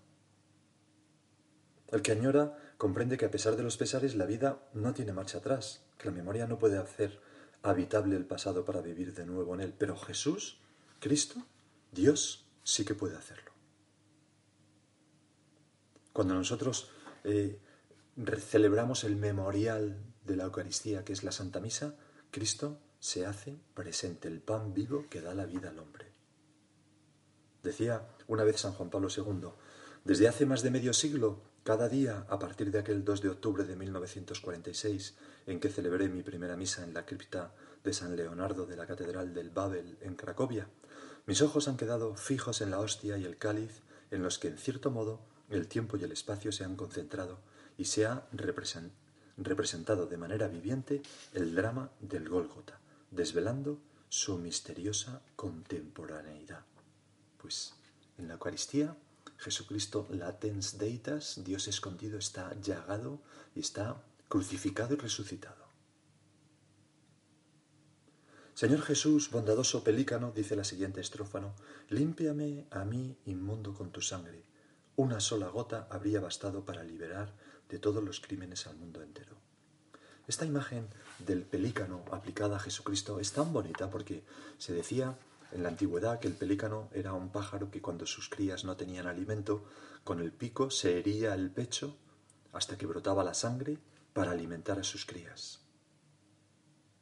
El 1.91 2.03
que 2.03 2.13
añora 2.13 2.57
comprende 2.79 3.17
que 3.17 3.25
a 3.25 3.31
pesar 3.31 3.57
de 3.57 3.63
los 3.63 3.77
pesares 3.77 4.15
la 4.15 4.27
vida 4.27 4.63
no 4.75 4.95
tiene 4.95 5.13
marcha 5.13 5.39
atrás, 5.39 5.85
que 5.99 6.07
la 6.09 6.15
memoria 6.15 6.47
no 6.47 6.59
puede 6.59 6.79
hacer 6.79 7.21
habitable 7.63 8.17
el 8.17 8.27
pasado 8.27 8.65
para 8.65 8.81
vivir 8.81 9.15
de 9.15 9.27
nuevo 9.27 9.55
en 9.55 9.61
él. 9.61 9.75
Pero 9.77 9.97
Jesús, 9.97 10.62
Cristo, 11.03 11.45
Dios, 11.91 12.47
sí 12.63 12.85
que 12.85 12.95
puede 12.95 13.17
hacerlo. 13.17 13.51
Cuando 16.13 16.35
nosotros 16.35 16.93
eh, 17.25 17.59
celebramos 18.39 19.03
el 19.03 19.17
memorial 19.17 19.99
de 20.25 20.37
la 20.37 20.45
Eucaristía, 20.45 21.05
que 21.05 21.13
es 21.13 21.25
la 21.25 21.33
Santa 21.33 21.59
Misa, 21.59 21.97
Cristo 22.31 22.79
se 23.01 23.27
hace 23.27 23.59
presente, 23.75 24.29
el 24.29 24.43
pan 24.43 24.75
vivo 24.75 25.07
que 25.11 25.21
da 25.21 25.35
la 25.35 25.45
vida 25.45 25.71
al 25.71 25.81
hombre. 25.81 26.13
Decía 27.65 28.07
una 28.29 28.45
vez 28.45 28.61
San 28.61 28.73
Juan 28.75 28.89
Pablo 28.91 29.09
II, 29.09 29.49
desde 30.05 30.29
hace 30.29 30.47
más 30.47 30.63
de 30.63 30.71
medio 30.71 30.93
siglo, 30.93 31.43
cada 31.65 31.89
día, 31.89 32.27
a 32.29 32.39
partir 32.39 32.71
de 32.71 32.79
aquel 32.79 33.05
2 33.05 33.23
de 33.23 33.29
octubre 33.29 33.65
de 33.65 33.75
1946, 33.75 35.17
en 35.47 35.59
que 35.59 35.69
celebré 35.69 36.09
mi 36.09 36.23
primera 36.23 36.57
misa 36.57 36.85
en 36.85 36.95
la 36.95 37.05
cripta 37.05 37.53
de 37.83 37.93
San 37.93 38.15
Leonardo 38.15 38.67
de 38.67 38.77
la 38.77 38.87
Catedral 38.87 39.35
del 39.35 39.51
Babel 39.51 39.99
en 40.01 40.15
Cracovia, 40.15 40.69
mis 41.27 41.43
ojos 41.43 41.69
han 41.69 41.77
quedado 41.77 42.15
fijos 42.17 42.61
en 42.61 42.71
la 42.71 42.81
hostia 42.81 43.17
y 43.19 43.25
el 43.25 43.39
cáliz, 43.39 43.81
en 44.11 44.23
los 44.23 44.39
que, 44.39 44.49
en 44.49 44.59
cierto 44.59 44.91
modo, 44.91 45.21
el 45.51 45.69
tiempo 45.69 45.97
y 45.97 46.05
el 46.05 46.13
espacio 46.13 46.53
se 46.53 46.65
han 46.65 46.77
concentrado 46.77 47.39
y 47.79 47.87
se 47.87 48.07
ha 48.07 48.27
representado 48.33 50.07
de 50.07 50.17
manera 50.17 50.49
viviente 50.49 51.03
el 51.33 51.55
drama 51.55 51.91
del 52.01 52.29
Gólgota 52.29 52.79
desvelando 53.13 53.79
su 54.09 54.39
misteriosa 54.39 55.23
contemporaneidad. 55.37 56.65
Pues 57.39 57.75
en 58.19 58.29
la 58.29 58.35
Eucaristía, 58.35 58.97
Jesucristo 59.37 60.07
latens 60.11 60.79
deitas, 60.79 61.43
Dios 61.45 61.69
escondido, 61.69 62.19
está 62.19 62.55
llagado 62.61 63.21
y 63.55 63.61
está 63.61 64.03
crucificado 64.29 64.95
y 64.95 64.97
resucitado. 64.97 65.62
Señor 68.55 68.83
Jesús, 68.83 69.31
bondadoso 69.31 69.83
pelícano, 69.83 70.31
dice 70.31 70.57
la 70.57 70.65
siguiente 70.65 71.01
estrófano, 71.01 71.55
límpiame 71.89 72.67
a 72.71 72.85
mí 72.85 73.17
inmundo 73.25 73.73
con 73.73 73.91
tu 73.91 74.03
sangre. 74.03 74.45
Una 74.95 75.21
sola 75.21 75.49
gota 75.49 75.89
habría 75.91 76.21
bastado 76.21 76.63
para 76.63 76.85
liberar 76.85 77.33
de 77.71 77.79
todos 77.79 78.05
los 78.05 78.21
crímenes 78.21 78.67
al 78.67 78.77
mundo 78.77 79.01
entero. 79.01 79.37
Esta 80.29 80.45
imagen 80.45 80.87
del 81.19 81.45
pelícano 81.45 82.05
aplicada 82.13 82.57
a 82.57 82.61
Jesucristo 82.61 83.21
es 83.21 83.33
tan 83.33 83.55
bonita 83.55 83.89
porque 83.89 84.23
se 84.59 84.75
decía 84.75 85.17
en 85.53 85.63
la 85.63 85.71
antigüedad 85.71 86.21
que 86.21 86.29
el 86.29 86.35
pelícano 86.35 86.91
era 86.93 87.15
un 87.15 87.31
pájaro 87.31 87.71
que 87.71 87.81
cuando 87.81 88.05
sus 88.05 88.29
crías 88.29 88.65
no 88.65 88.77
tenían 88.77 89.07
alimento, 89.07 89.65
con 90.05 90.21
el 90.21 90.31
pico 90.31 90.71
se 90.71 90.99
hería 90.99 91.33
el 91.35 91.51
pecho 91.51 91.97
hasta 92.53 92.77
que 92.77 92.87
brotaba 92.87 93.25
la 93.25 93.33
sangre 93.33 93.79
para 94.13 94.33
alimentar 94.33 94.79
a 94.79 94.85
sus 94.85 95.07
crías. 95.07 95.61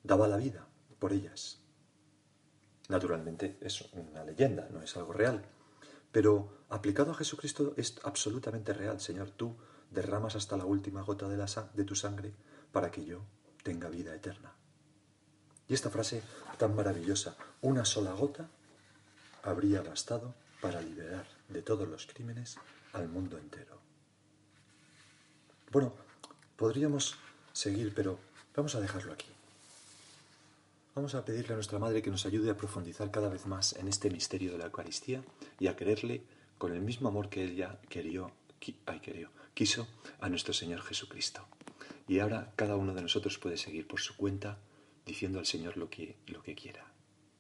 Daba 0.05 0.29
la 0.29 0.37
vida 0.37 0.70
por 1.01 1.13
ellas. 1.13 1.59
Naturalmente 2.89 3.59
es 3.61 3.83
una 3.93 4.23
leyenda, 4.23 4.69
no 4.71 4.83
es 4.83 4.97
algo 4.97 5.13
real. 5.13 5.45
Pero 6.13 6.65
aplicado 6.69 7.13
a 7.13 7.15
Jesucristo 7.15 7.75
es 7.77 7.97
absolutamente 8.05 8.73
real. 8.73 9.01
Señor, 9.01 9.31
tú 9.31 9.57
derramas 9.91 10.37
hasta 10.37 10.57
la 10.57 10.65
última 10.65 11.03
gota 11.03 11.29
de, 11.29 11.37
la, 11.37 11.47
de 11.75 11.85
tu 11.85 11.95
sangre 11.95 12.33
para 12.71 12.91
que 12.91 13.05
yo 13.05 13.25
tenga 13.63 13.89
vida 13.89 14.15
eterna. 14.15 14.53
Y 15.69 15.75
esta 15.75 15.91
frase 15.91 16.23
tan 16.59 16.75
maravillosa, 16.75 17.37
una 17.61 17.85
sola 17.85 18.13
gota, 18.13 18.49
habría 19.43 19.83
bastado 19.83 20.35
para 20.61 20.81
liberar 20.81 21.27
de 21.49 21.63
todos 21.63 21.89
los 21.89 22.07
crímenes 22.07 22.59
al 22.93 23.09
mundo 23.09 23.39
entero. 23.39 23.79
Bueno, 25.71 25.95
podríamos 26.57 27.17
seguir, 27.53 27.95
pero 27.95 28.19
vamos 28.55 28.75
a 28.75 28.81
dejarlo 28.81 29.13
aquí. 29.13 29.29
Vamos 30.93 31.15
a 31.15 31.25
pedirle 31.25 31.53
a 31.53 31.57
nuestra 31.57 31.79
Madre 31.79 32.03
que 32.03 32.11
nos 32.11 32.27
ayude 32.27 32.51
a 32.51 32.57
profundizar 32.57 33.13
cada 33.13 33.29
vez 33.29 33.47
más 33.47 33.75
en 33.77 33.87
este 33.87 34.11
misterio 34.11 34.51
de 34.51 34.59
la 34.59 34.65
Eucaristía 34.65 35.23
y 35.61 35.69
a 35.69 35.77
quererle 35.77 36.25
con 36.59 36.73
el 36.73 36.81
mismo 36.81 37.09
amor 37.09 37.29
que 37.29 37.45
ella 37.45 37.79
querió, 37.89 38.33
ay, 38.87 38.99
querió, 38.99 39.31
quiso 39.55 39.87
a 40.21 40.29
nuestro 40.29 40.53
Señor 40.53 40.83
Jesucristo. 40.83 41.47
Y 42.09 42.19
ahora 42.19 42.53
cada 42.57 42.75
uno 42.75 42.93
de 42.93 43.03
nosotros 43.03 43.39
puede 43.39 43.57
seguir 43.57 43.87
por 43.87 44.01
su 44.01 44.17
cuenta 44.17 44.59
diciendo 45.07 45.39
al 45.39 45.47
Señor 45.47 45.77
lo 45.77 45.89
que, 45.89 46.17
lo 46.27 46.43
que 46.43 46.57
quiera. 46.57 46.90